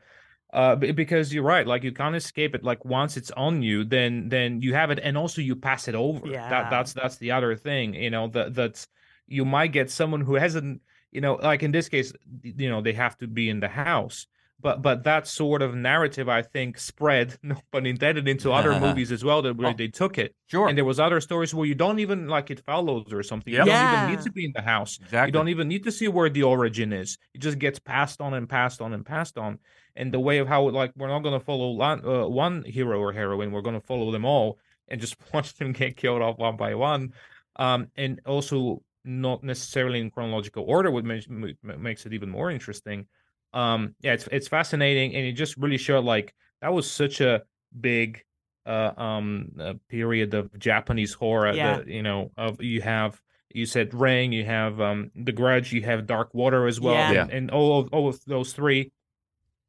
[0.55, 1.67] uh, because you're right.
[1.67, 2.63] Like you can't escape it.
[2.63, 5.95] Like once it's on you, then then you have it, and also you pass it
[5.95, 6.27] over.
[6.27, 6.49] Yeah.
[6.49, 7.93] That that's that's the other thing.
[7.93, 8.87] You know that that's
[9.27, 10.81] you might get someone who hasn't.
[11.11, 12.11] You know, like in this case,
[12.43, 14.27] you know, they have to be in the house.
[14.59, 19.11] But but that sort of narrative, I think, spread, no pun intended, into other movies
[19.11, 19.41] as well.
[19.41, 19.73] That where Oh.
[19.73, 20.67] they took it, Sure.
[20.67, 23.53] and there was other stories where you don't even like it follows or something.
[23.53, 23.65] Yep.
[23.65, 24.03] You don't Yeah.
[24.03, 24.97] even need to be in the house.
[25.01, 25.27] Exactly.
[25.27, 27.17] You don't even need to see where the origin is.
[27.33, 29.59] It just gets passed on and passed on and passed on.
[29.95, 32.99] And the way of how like we're not going to follow one, uh, one hero
[32.99, 34.57] or heroine, we're going to follow them all
[34.89, 37.13] and just watch them get killed off one by one.
[37.57, 41.05] Um, and also not necessarily in chronological order, which
[41.63, 43.07] makes it even more interesting.
[43.53, 47.43] Um, yeah, it's it's fascinating, and it just really showed like that was such a
[47.79, 48.23] big
[48.65, 51.53] uh, um uh, period of Japanese horror.
[51.53, 51.77] Yeah.
[51.77, 53.21] that, you know, of you have
[53.53, 57.21] you said Ring, you have um, The Grudge, you have Dark Water as well, Yeah.
[57.21, 58.91] and, and all of all of those three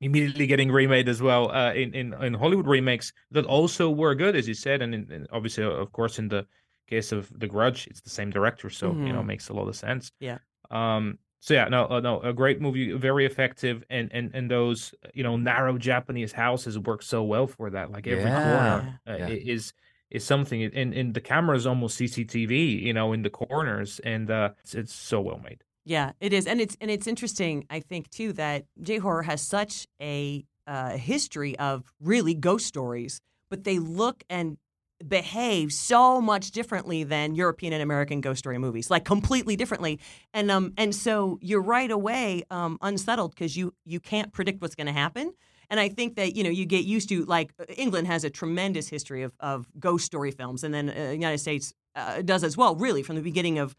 [0.01, 4.37] immediately getting remade as well uh, in, in in Hollywood remakes that also were good,
[4.37, 6.47] as you said, and, in, and obviously, of course, in the
[6.87, 9.25] case of The Grudge, it's the same director, so you know, Mhm.
[9.25, 10.13] makes a lot of sense.
[10.21, 10.39] Yeah.
[10.71, 11.19] Um.
[11.41, 15.23] So yeah, no, uh, no, a great movie, very effective, and and and those you
[15.23, 17.91] know narrow Japanese houses work so well for that.
[17.93, 19.27] Like every corner uh, Yeah.
[19.27, 19.73] is
[20.11, 24.31] is something, and and the camera is almost CCTV, you know, in the corners, and
[24.31, 25.63] uh, it's, it's so well made.
[25.85, 27.65] Yeah, it is, and it's and it's interesting.
[27.71, 33.21] I think too that J horror has such a uh, history of really ghost stories,
[33.51, 34.59] but they look and
[35.07, 40.01] behave so much differently than European and American ghost story movies, like completely differently.
[40.33, 44.75] And um and so you're right away um, unsettled because you you can't predict what's
[44.75, 45.33] going to happen.
[45.69, 48.31] And I think that you know you get used to like uh, England has a
[48.31, 52.45] tremendous history of of ghost story films, and then uh, the United States uh, does
[52.45, 52.77] as well.
[52.77, 53.75] Really, from the beginning of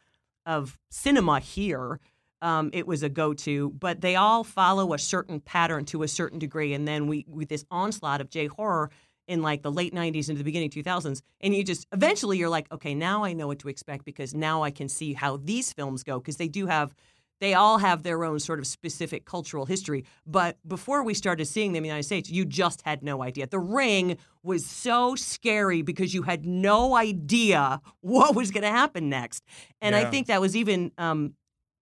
[0.46, 2.00] of cinema here,
[2.42, 3.70] um, it was a go-to.
[3.72, 7.50] But they all follow a certain pattern to a certain degree, and then we with
[7.50, 8.90] this onslaught of J horror
[9.28, 12.72] in like the late 90s into the beginning 2000s and you just eventually you're like
[12.72, 16.04] okay now i know what to expect because now i can see how these films
[16.04, 16.94] go because they do have
[17.40, 20.06] they all have their own sort of specific cultural history.
[20.26, 23.48] But before we started seeing them in the united states you just had no idea.
[23.48, 29.10] The ring was so scary because you had no idea what was going to happen
[29.10, 29.44] next.
[29.82, 31.34] And i think that was even um,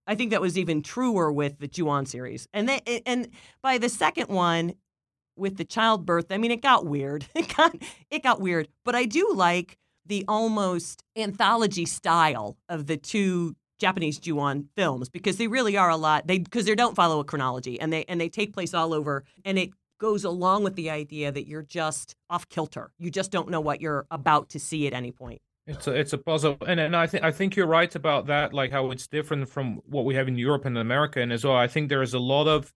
[0.07, 3.27] I think that was even truer with the Ju-on series, and they, and
[3.63, 4.75] by the second one,
[5.35, 7.25] with the childbirth, I mean, it got weird.
[7.35, 7.75] It got
[8.09, 14.19] it got weird, but I do like the almost anthology style of the two Japanese
[14.19, 16.27] Ju-on films because they really are a lot.
[16.27, 19.23] They because they don't follow a chronology and they and they take place all over,
[19.43, 22.91] and it goes along with the idea that you're just off kilter.
[22.97, 25.41] You just don't know what you're about to see at any point.
[25.67, 28.53] It's a it's a puzzle, and and I think I think you're right about that.
[28.53, 31.55] Like how it's different from what we have in Europe and America, and as well,
[31.55, 32.71] I think there is a lot of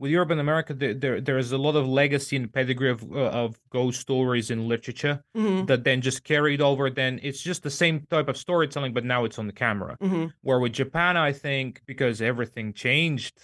[0.00, 3.00] with Europe and America there there, there is a lot of legacy and pedigree of
[3.12, 5.66] uh, of ghost stories in literature Mm-hmm.
[5.66, 6.90] that then just carried over.
[6.90, 9.96] Then it's just the same type of storytelling, but now it's on the camera.
[10.02, 10.26] Mm-hmm.
[10.46, 13.36] Where with Japan, I think because everything changed,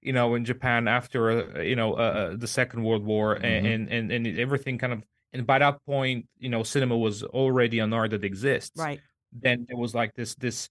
[0.00, 3.44] you know, in Japan after uh, you know uh, uh, the Second World War, Mhm.
[3.44, 5.02] and, and and and everything kind of.
[5.34, 9.00] And by that point, you know, cinema was already an art that exists Right.
[9.32, 10.68] then there was like this this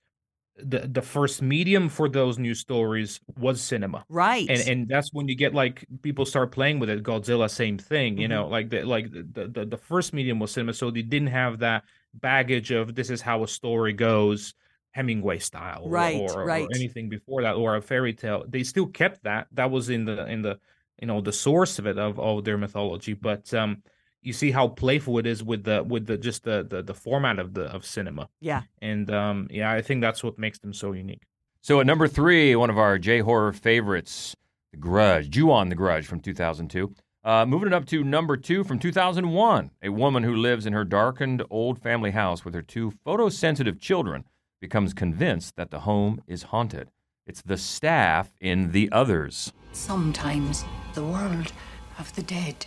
[0.57, 4.47] the the first medium for those new stories was cinema Right.
[4.49, 8.17] and and that's when you get like people start playing with it godzilla same thing
[8.17, 8.31] you Mhm.
[8.31, 11.59] know like the like the, the the first medium was cinema so they didn't have
[11.59, 11.83] that
[12.13, 14.53] baggage of this is how a story goes
[14.91, 16.67] hemingway style or- Right, or, or right.
[16.75, 20.25] anything before that or a fairy tale they still kept that that was in the
[20.27, 20.59] in the
[20.99, 23.81] you know the source of it of, of their mythology but um
[24.21, 27.39] you see how playful it is with the with the just the the, the format
[27.39, 28.63] of the of cinema Yeah.
[28.81, 31.23] and um yeah i think that's what makes them so unique
[31.61, 34.35] So at number three, one of our J horror favorites,
[34.71, 36.93] The Grudge, Ju-on The Grudge from 2002.
[37.23, 40.83] Uh, moving it up to number two from 2001, a woman who lives in her
[40.83, 44.23] darkened old family house with her two photosensitive children
[44.59, 46.89] becomes convinced that the home is haunted.
[47.27, 49.53] It's the staff in The Others.
[49.71, 51.51] Sometimes the world
[51.99, 52.65] of the dead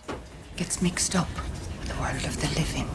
[0.57, 2.89] gets mixed up with the world of the living.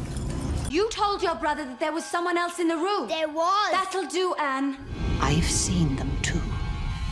[0.70, 3.08] You told your brother that there was someone else in the room.
[3.08, 3.72] There was.
[3.72, 4.78] That'll do, Anne.
[5.20, 6.40] I've seen them too.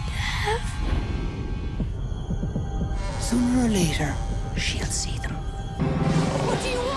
[0.07, 0.61] Have?
[3.21, 4.15] Sooner or later,
[4.55, 5.33] she'll see them.
[6.47, 6.96] What do you want?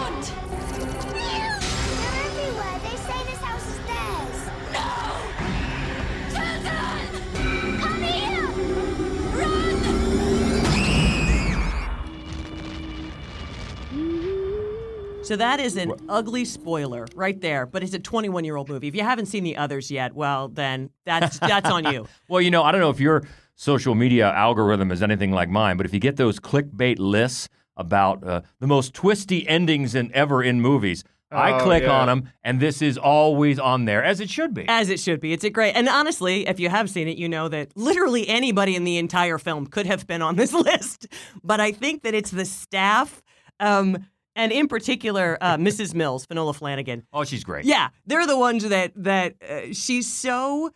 [15.31, 18.89] So that is an ugly spoiler right there, but it's a 21 year old movie.
[18.89, 22.09] If you haven't seen the others yet, well, then that's that's on you.
[22.29, 23.23] Well, you know, I don't know if your
[23.55, 28.25] social media algorithm is anything like mine, but if you get those clickbait lists about
[28.27, 31.93] uh, the most twisty endings in ever in movies, I Oh, click yeah.
[31.93, 34.65] on them, and this is always on there, as it should be.
[34.67, 35.33] As it should be.
[35.33, 38.75] It's a great, and honestly, if you have seen it, you know that literally anybody
[38.75, 41.07] in the entire film could have been on this list.
[41.45, 43.23] But I think that it's the staff,
[43.61, 45.95] um, and in particular, uh, Mrs.
[45.95, 47.05] Mills, Fionnula Flanagan.
[47.13, 47.65] Oh, she's great.
[47.65, 50.73] Yeah, they're the ones that that uh, she's so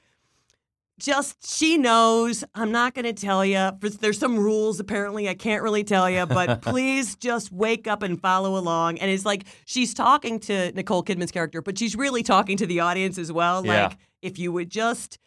[0.98, 3.70] just she knows I'm not going to tell you.
[3.80, 8.20] There's some rules apparently I can't really tell you, but please just wake up and
[8.20, 8.98] follow along.
[8.98, 12.80] And it's like she's talking to Nicole Kidman's character, but she's really talking to the
[12.80, 13.64] audience as well.
[13.64, 13.84] Yeah.
[13.84, 15.18] Like if you would just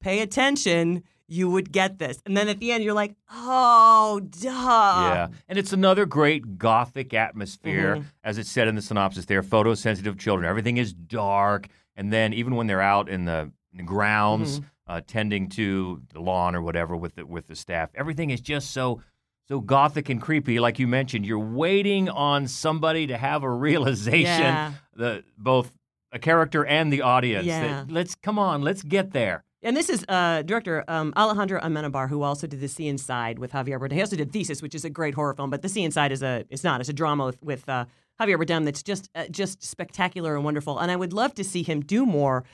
[0.00, 2.22] pay attention, you would get this.
[2.24, 4.48] And then at the end, you're like, oh, duh.
[4.50, 5.28] Yeah.
[5.48, 8.04] And it's another great gothic atmosphere, Mhm.
[8.24, 10.48] as it said in the synopsis there photosensitive children.
[10.48, 11.68] Everything is dark.
[11.96, 16.56] And then even when they're out in the the grounds, uh, tending to the lawn
[16.56, 17.90] or whatever with the with the staff.
[17.94, 19.02] Everything is just so
[19.48, 20.58] so gothic and creepy.
[20.60, 24.24] Like you mentioned, you're waiting on somebody to have a realization.
[24.24, 24.72] Yeah.
[24.94, 25.72] The both
[26.10, 27.44] a character and the audience.
[27.46, 27.60] Yeah.
[27.84, 29.44] that, let's come on, let's get there.
[29.62, 33.52] And this is uh, director um, Alejandro Amenabar, who also did The Sea Inside with
[33.52, 33.94] Javier Bardem.
[33.94, 36.22] He also did Thesis, which is a great horror film, but The Sea Inside is
[36.22, 36.80] a it's not.
[36.80, 37.86] It's a drama with, with uh,
[38.20, 40.78] Javier Bardem that's just uh, just spectacular and wonderful.
[40.78, 42.44] And I would love to see him do more,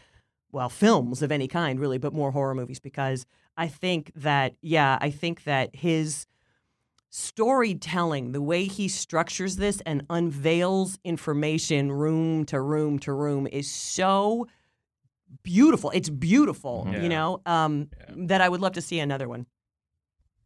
[0.50, 4.96] well, films of any kind, really, but more horror movies because I think that yeah,
[5.00, 6.26] I think that his
[7.10, 13.70] storytelling, the way he structures this and unveils information room to room to room is
[13.70, 14.48] so
[15.42, 15.90] beautiful.
[15.90, 17.02] It's beautiful, Yeah.
[17.02, 19.46] you know, um, that I would love to see another one.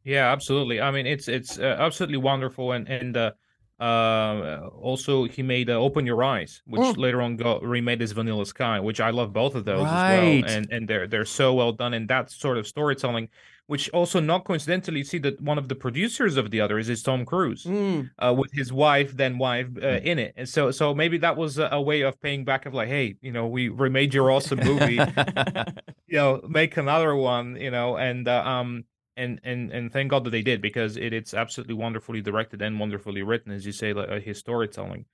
[0.04, 0.80] Yeah, absolutely.
[0.80, 3.32] I mean, it's it's uh, absolutely wonderful, and and uh,
[3.78, 6.92] uh, also he made uh, Open Your Eyes, which Oh.
[6.96, 10.42] later on got remade as Vanilla Sky, which I love both of those Right.
[10.44, 13.28] as well, and and they're they're so well done, and that sort of storytelling,
[13.68, 17.02] which also not coincidentally, see that one of the producers of the other is, is
[17.02, 17.64] Tom Cruise.
[17.64, 18.10] Mm.
[18.18, 21.58] Uh, with his wife, then wife, uh, in it, and so so maybe that was
[21.58, 24.58] a, a way of paying back of like, hey, you know, we remade your awesome
[24.58, 24.98] movie,
[26.08, 28.84] you know make another one you know and uh, um
[29.16, 32.80] and and and thank god that they did because it, it's absolutely wonderfully directed and
[32.80, 35.04] wonderfully written as you say like uh, his storytelling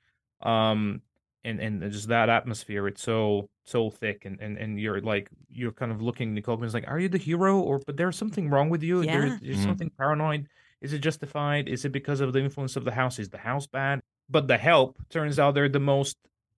[0.43, 1.03] um
[1.44, 5.72] and and just that atmosphere it's so so thick and and, and you're like you're
[5.72, 8.68] kind of looking nicole Kidman's like are you the hero or but there's something wrong
[8.70, 9.20] with you Yeah.
[9.20, 9.64] There- there's Mhm.
[9.64, 10.46] something paranoid
[10.80, 13.66] is it justified is it because of the influence of the house is the house
[13.66, 16.16] bad but the help turns out they're the most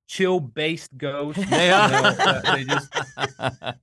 [0.09, 1.91] chill based ghosts They you are.
[1.91, 2.93] know, they just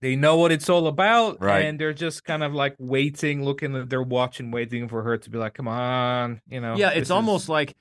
[0.00, 1.64] they know what it's all about Right.
[1.64, 5.16] and they're just kind of like waiting looking at their watch and waiting for her
[5.18, 7.74] to be like come on you know yeah, it's almost is- like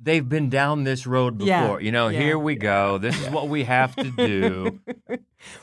[0.00, 1.48] they've been down this road before.
[1.48, 2.20] Yeah, You know, yeah.
[2.20, 2.98] here we go.
[2.98, 4.80] This is what we have to do.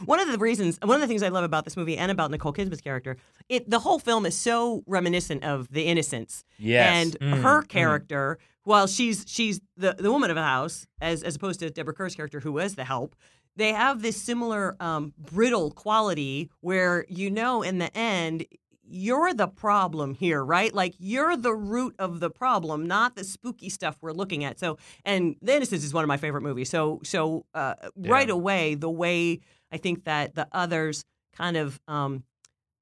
[0.06, 2.32] One of the reasons, one of the things I love about this movie and about
[2.32, 3.18] Nicole Kidman's character,
[3.50, 6.46] it the whole film is so reminiscent of The Innocents.
[6.58, 6.96] Yes.
[6.96, 7.68] And Mm, her mm.
[7.68, 11.94] character, while she's she's the the woman of the house, as as opposed to Deborah
[11.94, 13.16] Kerr's character, who was the help.
[13.58, 18.46] They have this similar um, brittle quality where you know in the end
[18.88, 20.74] you're the problem here, right?
[20.74, 24.60] Like you're the root of the problem, not the spooky stuff we're looking at.
[24.60, 26.70] So, and The Innocents is one of my favorite movies.
[26.70, 29.40] So, so uh, right away, the way
[29.72, 31.04] I think that the others
[31.36, 32.24] kind of um,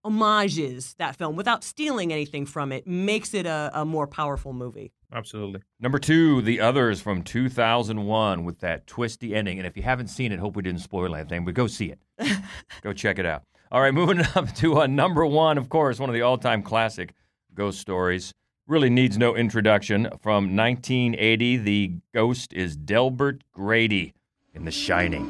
[0.03, 4.91] homages that film without stealing anything from it makes it a, a more powerful movie.
[5.11, 9.57] absolutely Number two, The Others from 2001 with that twisty ending.
[9.59, 11.99] And if you haven't seen it, hope we didn't spoil anything, but go see it.
[12.81, 13.43] go check it out.
[13.73, 16.61] All right, moving up to uh, number one, of course, one of the all time
[16.61, 17.15] classic
[17.55, 18.31] ghost stories.
[18.67, 20.09] Really needs no introduction.
[20.21, 24.13] From 1980, the ghost is Delbert Grady
[24.53, 25.25] in The Shining.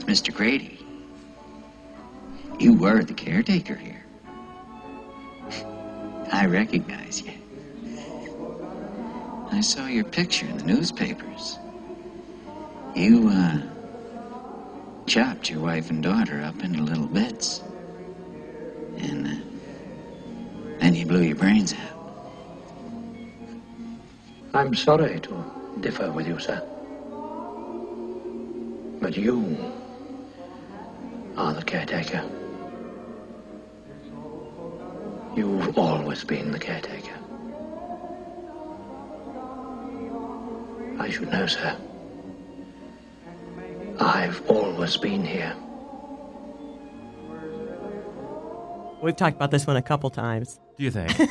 [0.00, 0.34] Mr.
[0.34, 0.84] Grady,
[2.58, 4.04] you were the caretaker here.
[6.32, 7.32] I recognize you.
[9.52, 11.60] I saw your picture in the newspapers.
[12.96, 13.58] You, uh,
[15.06, 17.62] chopped your wife and daughter up into little bits.
[18.96, 19.34] And, uh,
[20.78, 21.92] then you blew your brains out.
[24.54, 25.44] I'm sorry to
[25.80, 26.62] differ with you, sir.
[29.00, 29.56] But you
[31.36, 32.22] are the caretaker.
[35.34, 37.16] You've always been the caretaker.
[40.98, 41.76] I should know, sir.
[44.00, 45.54] I've always been here.
[49.02, 50.60] We've talked about this one a couple times.
[50.78, 51.12] Do you think?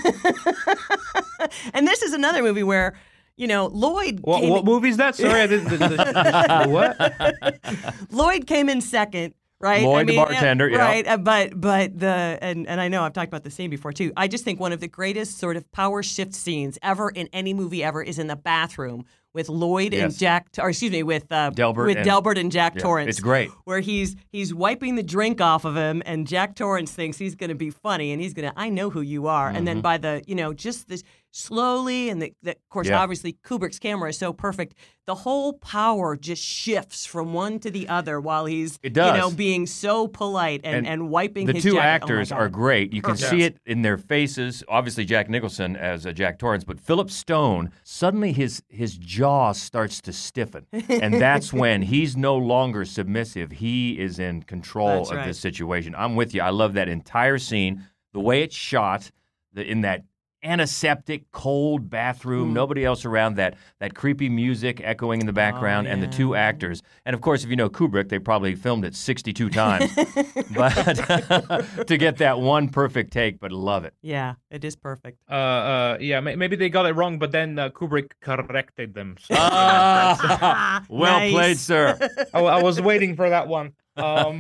[1.74, 2.94] And this is another movie where,
[3.36, 6.70] you know, Lloyd what, came what movie is that sorry i didn't the, the, the-
[6.70, 9.84] what Lloyd came in second, right?
[9.84, 10.78] Lloyd, I the mean, uh, bartender, yeah.
[10.78, 11.08] right?
[11.08, 14.14] uh, But but the and and I know I've talked about the scene before too.
[14.16, 17.54] I just think one of the greatest sort of power shift scenes ever in any
[17.56, 21.52] movie ever is in the bathroom with Lloyd and Jack, or excuse me, with uh,
[21.52, 23.10] Delbert with and- Delbert and Jack Yeah, Torrance.
[23.10, 23.50] it's great.
[23.66, 27.50] Where he's he's wiping the drink off of him, and Jack Torrance thinks he's going
[27.50, 29.66] to be funny, and he's going to, I know who you are, and Mm-hmm.
[29.66, 33.00] then by the you know just this slowly, and the, the, of course Yeah.
[33.02, 34.76] obviously Kubrick's camera is so perfect.
[35.08, 39.14] The whole power just shifts from one to the other while he's It does.
[39.16, 41.82] you know being so polite and, and, wiping the his two jacket.
[41.82, 42.38] Oh, actors God.
[42.40, 42.94] are great.
[42.94, 43.30] You can Perfect.
[43.32, 44.64] see it in their faces.
[44.70, 50.02] Obviously, Jack Nicholson as uh, Jack Torrance, but Philip Stone suddenly his his jaw starts
[50.02, 53.52] to stiffen, and that's when he's no longer submissive.
[53.52, 55.28] He is in control That's of right.
[55.28, 55.96] this situation.
[55.98, 56.42] I'm with you.
[56.42, 57.84] I love that entire scene,
[58.14, 59.10] the way it's shot,
[59.54, 60.04] the, in that
[60.44, 63.36] antiseptic, cold bathroom, nobody else around.
[63.36, 66.82] That that creepy music echoing in the background, and the two actors.
[67.06, 69.92] And of course, if you know Kubrick, they probably filmed it 62 times,
[70.56, 70.74] but
[71.88, 73.40] to get that one perfect take.
[73.40, 73.94] But love it.
[74.02, 75.20] Yeah, it is perfect.
[75.30, 79.18] Uh, uh, yeah, may- maybe they got it wrong, but then uh, Kubrick corrected them.
[79.32, 81.32] So, Ah, well Nice.
[81.32, 81.98] played, sir.
[82.34, 83.74] I, I was waiting for that one.
[83.96, 84.40] Um,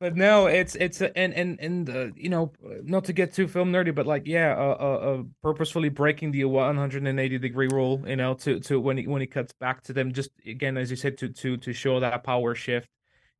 [0.00, 2.52] but no, it's it's a- and and and uh, you know,
[2.84, 6.44] not to get too film nerdy, but like yeah, uh, uh, uh, purposefully breaking the
[6.44, 10.12] 180 degree rule, you know, to to when he when he cuts back to them,
[10.12, 12.88] just again as you said, to to to show that power shift,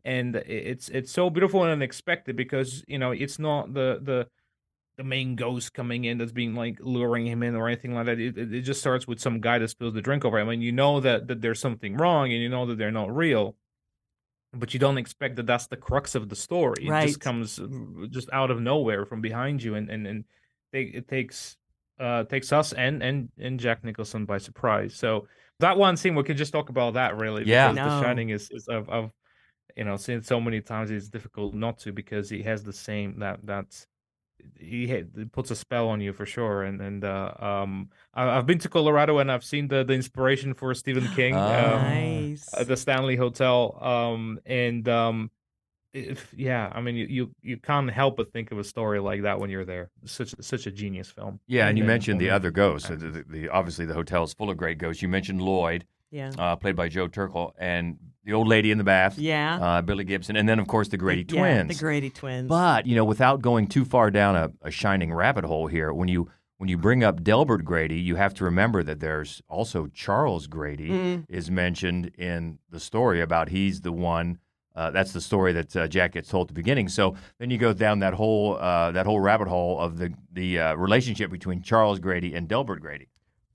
[0.04, 4.28] and it's it's so beautiful and unexpected because you know it's not the the
[4.96, 8.20] the main ghost coming in that's being like luring him in or anything like that.
[8.20, 10.62] It, it, it just starts with some guy that spills the drink over him, and
[10.62, 13.56] you know that that there's something wrong, and you know that they're not real
[14.52, 16.86] but you don't expect that that's the crux of the story.
[16.86, 17.06] It Right.
[17.06, 17.60] just comes
[18.10, 20.24] just out of nowhere from behind you, and and and
[20.72, 21.56] they, it takes
[21.98, 24.94] uh takes us and and and Jack Nicholson by surprise.
[24.94, 25.28] So
[25.60, 27.44] that one scene, we could just talk about that really.
[27.44, 27.72] Yeah.
[27.72, 27.96] because No.
[28.00, 29.12] The Shining is is of of
[29.76, 30.90] you know seen so many times.
[30.90, 33.86] It's difficult not to because he has the same that that's
[34.58, 36.62] he puts a spell on you for sure.
[36.62, 40.54] And and uh, um, I, I've been to Colorado and I've seen the the inspiration
[40.54, 41.34] for Stephen King.
[41.34, 41.38] Oh.
[41.38, 42.48] um, nice.
[42.56, 43.78] at the Stanley Hotel.
[43.82, 45.30] Um, and um,
[45.92, 49.22] if, yeah, I mean, you, you you can't help but think of a story like
[49.22, 49.90] that when you're there.
[50.04, 51.40] Such such a genius film.
[51.46, 52.88] Yeah, and you mentioned the other ghosts.
[52.88, 55.02] The, the, the, obviously, the hotel is full of great ghosts.
[55.02, 56.30] You mentioned Lloyd, yeah.
[56.38, 59.58] uh, played by Joe Turkel, and the old lady in the bath, Yeah.
[59.60, 61.76] uh, Billie Gibson, and then of course the Grady Yeah, twins.
[61.78, 62.48] the Grady twins.
[62.48, 66.08] But you know, without going too far down a, a shining rabbit hole here, when
[66.08, 70.46] you when you bring up Delbert Grady, you have to remember that there's also Charles
[70.46, 71.32] Grady Mm-hmm.
[71.32, 74.38] is mentioned in the story about he's the one.
[74.76, 76.88] Uh, that's the story that uh, Jack gets told at the beginning.
[76.88, 80.58] So then you go down that whole uh, that whole rabbit hole of the the
[80.60, 83.08] uh, relationship between Charles Grady and Delbert Grady.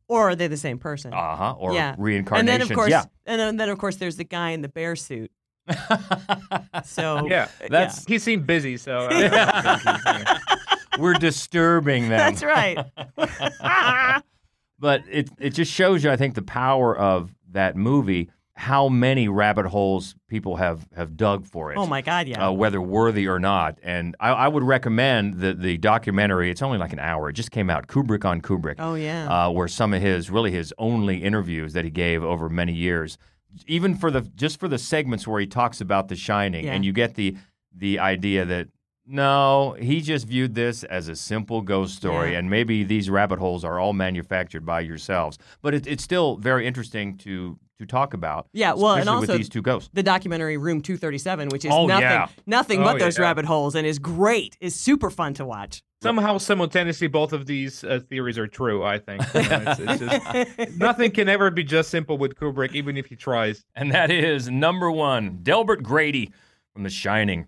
[0.08, 1.14] Or are they the same person?
[1.14, 1.56] Uh huh.
[1.58, 1.96] Or yeah.
[1.98, 2.40] reincarnations.
[2.40, 3.06] And then of course, yeah.
[3.26, 5.32] and then, then of course, there's the guy in the bear suit.
[6.84, 10.38] So Yeah, That's he seemed busy, so uh, I think he's, yeah.
[11.00, 12.20] we're disturbing them.
[12.20, 12.78] that's right.
[14.80, 18.30] but it it just shows you, I think, the power of that movie.
[18.58, 21.78] How many rabbit holes people have have dug for it.
[21.78, 22.48] oh my God, yeah.
[22.48, 26.50] Uh, whether worthy or not, and I, I would recommend the the documentary.
[26.50, 27.30] It's only like an hour.
[27.30, 27.88] It just came out.
[27.88, 28.76] Kubrick on Kubrick.
[28.80, 29.28] oh yeah.
[29.48, 33.18] uh, where some of his really his only interviews that he gave over many years,
[33.68, 36.74] even for the just for the segments where he talks about The Shining, Yeah.
[36.74, 37.36] and you get the
[37.76, 38.70] the idea that
[39.06, 42.40] no, he just viewed this as a simple ghost story, Yeah.
[42.40, 45.38] and maybe these rabbit holes are all manufactured by yourselves.
[45.62, 48.48] But it, it's still very interesting to to talk about.
[48.54, 49.90] Yeah, well, and also with these two ghosts.
[49.94, 52.28] the documentary Room 237, which is Oh, nothing, yeah.
[52.46, 53.24] nothing Oh, but those yeah.
[53.24, 54.58] rabbit holes, and is great.
[54.62, 55.82] is super fun to watch.
[56.02, 58.84] Somehow, simultaneously, both of these uh, theories are true.
[58.84, 63.08] I think it's, it's just, nothing can ever be just simple with Kubrick, even if
[63.08, 63.66] he tries.
[63.76, 66.32] And that is number one, Delbert Grady
[66.74, 67.48] from The Shining,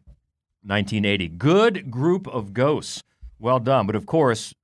[0.63, 1.27] 1980.
[1.29, 3.03] Good group of ghosts.
[3.37, 3.85] Well done.
[3.85, 4.55] But of course,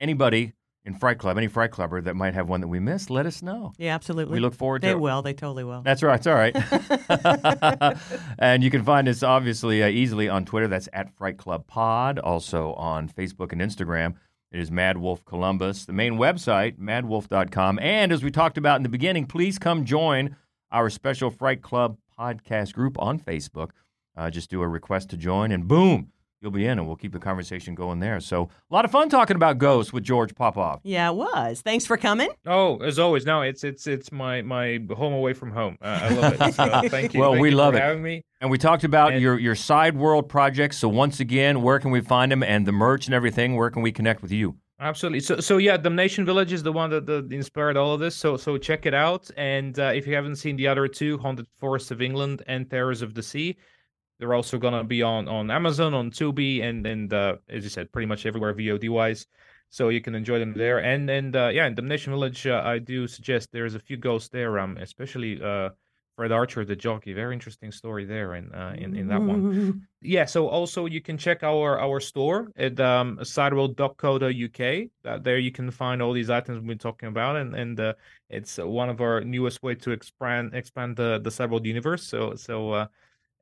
[0.00, 0.52] anybody
[0.84, 3.40] in Fright Club, any Fright Clubber that might have one that we missed, let us
[3.42, 3.72] know.
[3.78, 4.34] Yeah, absolutely.
[4.34, 5.00] We look forward to They it.
[5.00, 5.22] will.
[5.22, 5.82] They totally will.
[5.82, 6.16] That's right.
[6.18, 6.54] It's all right.
[8.38, 10.68] and you can find us obviously uh, easily on Twitter.
[10.68, 12.18] That's at Fright Club Pod.
[12.18, 14.14] Also on Facebook and Instagram.
[14.50, 15.86] It is MaddWolf Columbus.
[15.86, 17.78] The main website, maddwolf.com.
[17.78, 20.36] And as we talked about in the beginning, please come join
[20.70, 23.70] our special Fright Club podcast group on Facebook.
[24.16, 26.12] Uh, just do a request to join, and boom,
[26.42, 28.20] you'll be in, and we'll keep the conversation going there.
[28.20, 30.80] So, a lot of fun talking about ghosts with George Popov.
[30.82, 31.60] Yeah, it was.
[31.62, 32.28] Thanks for coming.
[32.46, 35.78] Oh, as always, no, it's it's it's my my home away from home.
[35.80, 36.42] Uh, I love it.
[36.54, 37.20] So thank you.
[37.20, 37.82] Well, Thank we you love for it.
[37.82, 38.24] having me.
[38.40, 40.76] And we talked about And- your, your side world projects.
[40.78, 43.54] So once again, where can we find them and the merch and everything?
[43.56, 44.56] Where can we connect with you?
[44.80, 45.20] Absolutely.
[45.20, 48.16] So, so yeah, Damnation Village is the one that, that inspired all of this.
[48.16, 49.30] So, so check it out.
[49.36, 53.00] And uh, if you haven't seen the other two, Haunted Forests of England and Terrors
[53.00, 53.56] of the Sea,
[54.22, 57.90] they're also gonna be on on Amazon, on Tubi, and and uh, as you said,
[57.90, 59.26] pretty much everywhere VOD wise.
[59.70, 60.78] So you can enjoy them there.
[60.78, 64.28] And and uh, yeah, in Damnation Village, uh, I do suggest there's a few ghosts
[64.28, 64.60] there.
[64.60, 65.70] Um, especially uh,
[66.14, 67.14] Fred Archer, the jockey.
[67.14, 69.88] Very interesting story there in uh, in in that one.
[70.04, 74.88] Yeah, so also you can check our our store at um sideworld.co.uk.
[75.04, 77.94] Uh, there you can find all these items we've been talking about, and and uh,
[78.30, 82.04] it's one of our newest way to expand expand the the Sideworld universe.
[82.04, 82.86] So so uh,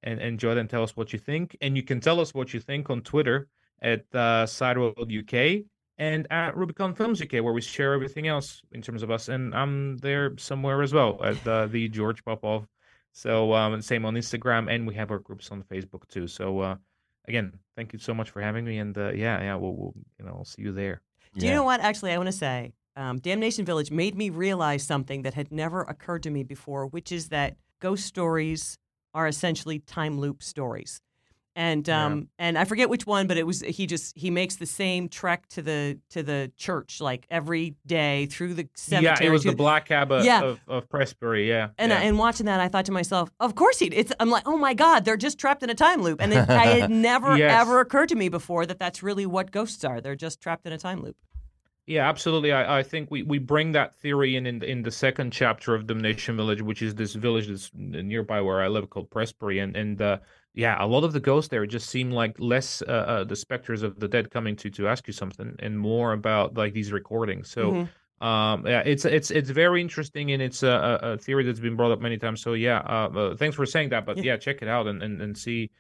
[0.03, 2.55] and enjoy it and tell us what you think, and you can tell us what
[2.55, 3.49] you think on Twitter
[3.83, 5.65] at uh, Sideworld UK
[5.99, 9.29] and at Rubicon Films UK, where we share everything else in terms of us.
[9.29, 12.67] And I'm there somewhere as well at uh, the George Popov.
[13.13, 16.27] So um, same on Instagram, and we have our groups on Facebook too.
[16.27, 16.77] So uh,
[17.29, 20.25] again, thank you so much for having me, and uh, yeah, yeah, we'll, we'll you
[20.25, 21.03] know, I'll see you there.
[21.37, 21.81] Do you know what?
[21.81, 25.83] Actually, I want to say um, Damnation Village made me realize something that had never
[25.83, 28.79] occurred to me before, which is that ghost stories
[29.15, 31.01] are essentially time loop stories.
[31.57, 34.67] And um, and I forget which one, but it was he just he makes the
[34.67, 39.17] same trek to the to the church like every day through the cemetery.
[39.21, 40.43] Yeah, it was the Black Abbot Yeah.
[40.43, 41.49] of, of Prestbury.
[41.49, 41.99] Yeah, And, yeah.
[41.99, 43.87] and watching that, I thought to myself, of course he.
[43.87, 44.13] It's.
[44.21, 46.67] I'm like, oh my god, they're just trapped in a time loop, and it, I
[46.67, 47.61] had never Yes.
[47.61, 50.01] ever occurred to me before that that's really what ghosts are.
[50.01, 51.17] They're just trapped in a time loop.
[51.87, 52.53] Yeah, absolutely.
[52.53, 55.87] I, I think we, we bring that theory in, in in the second chapter of
[55.87, 60.01] Damnation Village, which is this village that's nearby where I live called Prestbury, and and
[60.01, 60.19] uh,
[60.55, 63.83] yeah, a lot of the ghosts there just seem like less uh, uh, the specters
[63.83, 67.51] of the dead coming to to ask you something, and more about like these recordings.
[67.51, 67.73] So.
[67.73, 67.89] Mhm.
[68.21, 71.91] Um, yeah, it's it's it's very interesting, and it's a, a theory that's been brought
[71.91, 72.43] up many times.
[72.43, 74.05] So yeah, uh, uh, thanks for saying that.
[74.05, 74.25] But Yeah.
[74.35, 75.71] yeah, check it out and, and, and see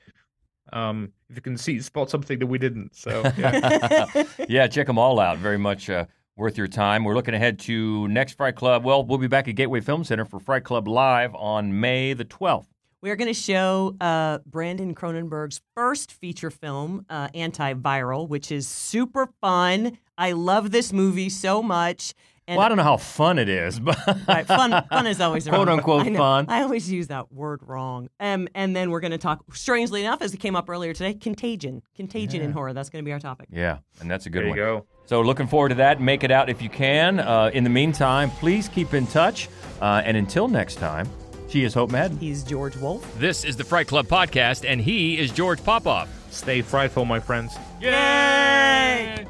[0.72, 2.94] um, if you can see spot something that we didn't.
[2.94, 4.24] So yeah.
[4.48, 5.38] yeah, check them all out.
[5.38, 6.06] Very much uh,
[6.36, 7.04] worth your time.
[7.04, 8.84] We're looking ahead to next Fright Club.
[8.84, 12.24] Well, we'll be back at Gateway Film Center for Fright Club Live on May the
[12.24, 12.66] 12th.
[13.02, 18.68] We are going to show uh, Brandon Cronenberg's first feature film, uh, Antiviral, which is
[18.68, 19.96] super fun.
[20.18, 22.12] I love this movie so much.
[22.48, 25.44] And well, I don't know how fun it is, but Right, fun, fun is always
[25.44, 26.46] the Quote, wrong- unquote, I fun.
[26.48, 28.08] I always use that word wrong.
[28.18, 31.14] Um, and then we're going to talk, strangely enough, as it came up earlier today,
[31.14, 32.72] contagion, contagion in horror.
[32.72, 33.48] That's going to be our topic.
[33.52, 34.80] yeah, and that's a good there you one.
[34.80, 34.86] go.
[35.06, 36.00] So looking forward to that.
[36.00, 37.20] Make it out if you can.
[37.20, 39.48] Uh, in the meantime, please keep in touch.
[39.80, 41.08] Uh, and until next time,
[41.48, 42.16] she is Hope Madden.
[42.18, 43.04] He's George Wolf.
[43.18, 46.08] This is the Fright Club podcast, and he is George Popov.
[46.30, 47.56] Stay frightful, my friends.
[47.80, 49.26] Yay!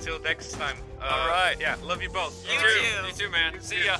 [0.00, 0.76] Till next time.
[1.02, 1.56] All uh, right.
[1.60, 2.44] Yeah, love you both.
[2.50, 3.06] You too.
[3.06, 3.60] You too, man.
[3.60, 3.98] See ya.